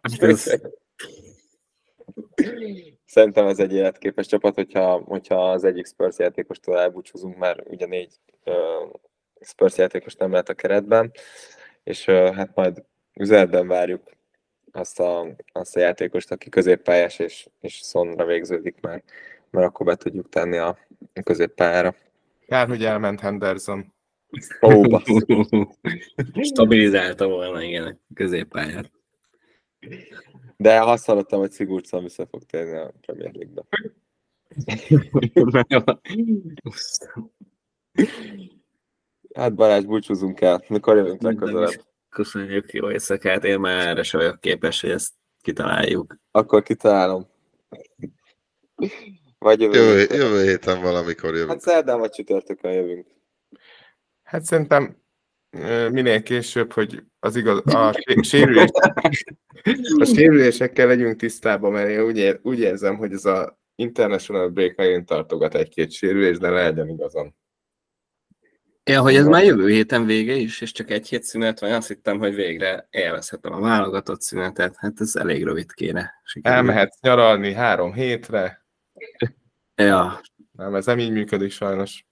[0.02, 0.60] Hát ez,
[3.06, 8.14] Szerintem ez egy életképes csapat, hogyha, hogyha az egyik Spurs játékostól elbúcsúzunk, mert ugye négy
[8.44, 8.84] ö,
[9.40, 11.12] Spurs játékos nem lehet a keretben,
[11.84, 14.02] és hát majd üzenetben várjuk
[14.72, 19.02] azt a, azt a játékost, aki középpályás és, és szonra végződik már,
[19.50, 20.78] mert akkor be tudjuk tenni a,
[21.14, 21.94] a középpályára.
[22.46, 23.92] Kár, hogy elment Henderson.
[24.62, 25.02] Ó, oh,
[26.42, 28.90] Stabilizálta volna, igen, a középpályát.
[30.60, 33.64] De azt hallottam, hogy Sigurdsson vissza fog térni a Premier League-be.
[39.34, 40.64] hát Balázs, búcsúzunk el.
[40.68, 41.84] Mikor jövünk legközelebb?
[42.08, 43.44] Köszönjük, jó éjszakát.
[43.44, 46.16] Én már erre sem vagyok képes, hogy ezt kitaláljuk.
[46.30, 47.26] Akkor kitalálom.
[49.38, 51.50] Vagy jövő, jövő, jövő héten valamikor jövünk.
[51.50, 53.06] Hát szerdán vagy csütörtökön jövünk.
[54.22, 54.96] Hát szerintem
[55.90, 57.92] minél később, hogy az igaz, a,
[58.22, 58.70] sérülés,
[59.98, 65.06] a sérülésekkel legyünk tisztában, mert én úgy, úgy érzem, hogy ez a International break megint
[65.06, 67.34] tartogat egy-két sérülés, de legyen igazam.
[68.84, 71.88] Ja, hogy ez már jövő héten vége is, és csak egy hét szünet van, azt
[71.88, 76.12] hittem, hogy végre élvezhetem a válogatott szünetet, hát ez elég rövid kéne.
[76.24, 76.56] Sikerül.
[76.56, 78.66] Elmehetsz nyaralni három hétre.
[79.74, 80.20] Ja.
[80.52, 82.06] Nem, ez nem így működik sajnos.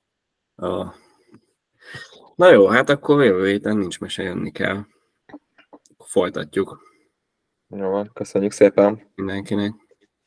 [0.57, 0.93] Oh.
[2.35, 4.85] Na jó, hát akkor jövő héten nincs mese, jönni kell.
[6.09, 6.83] Folytatjuk.
[7.69, 9.13] Jó van, köszönjük szépen.
[9.15, 9.73] Mindenkinek.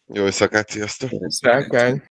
[0.05, 1.09] Jó éjszakát, sziasztok!
[1.09, 2.10] Sziasztok!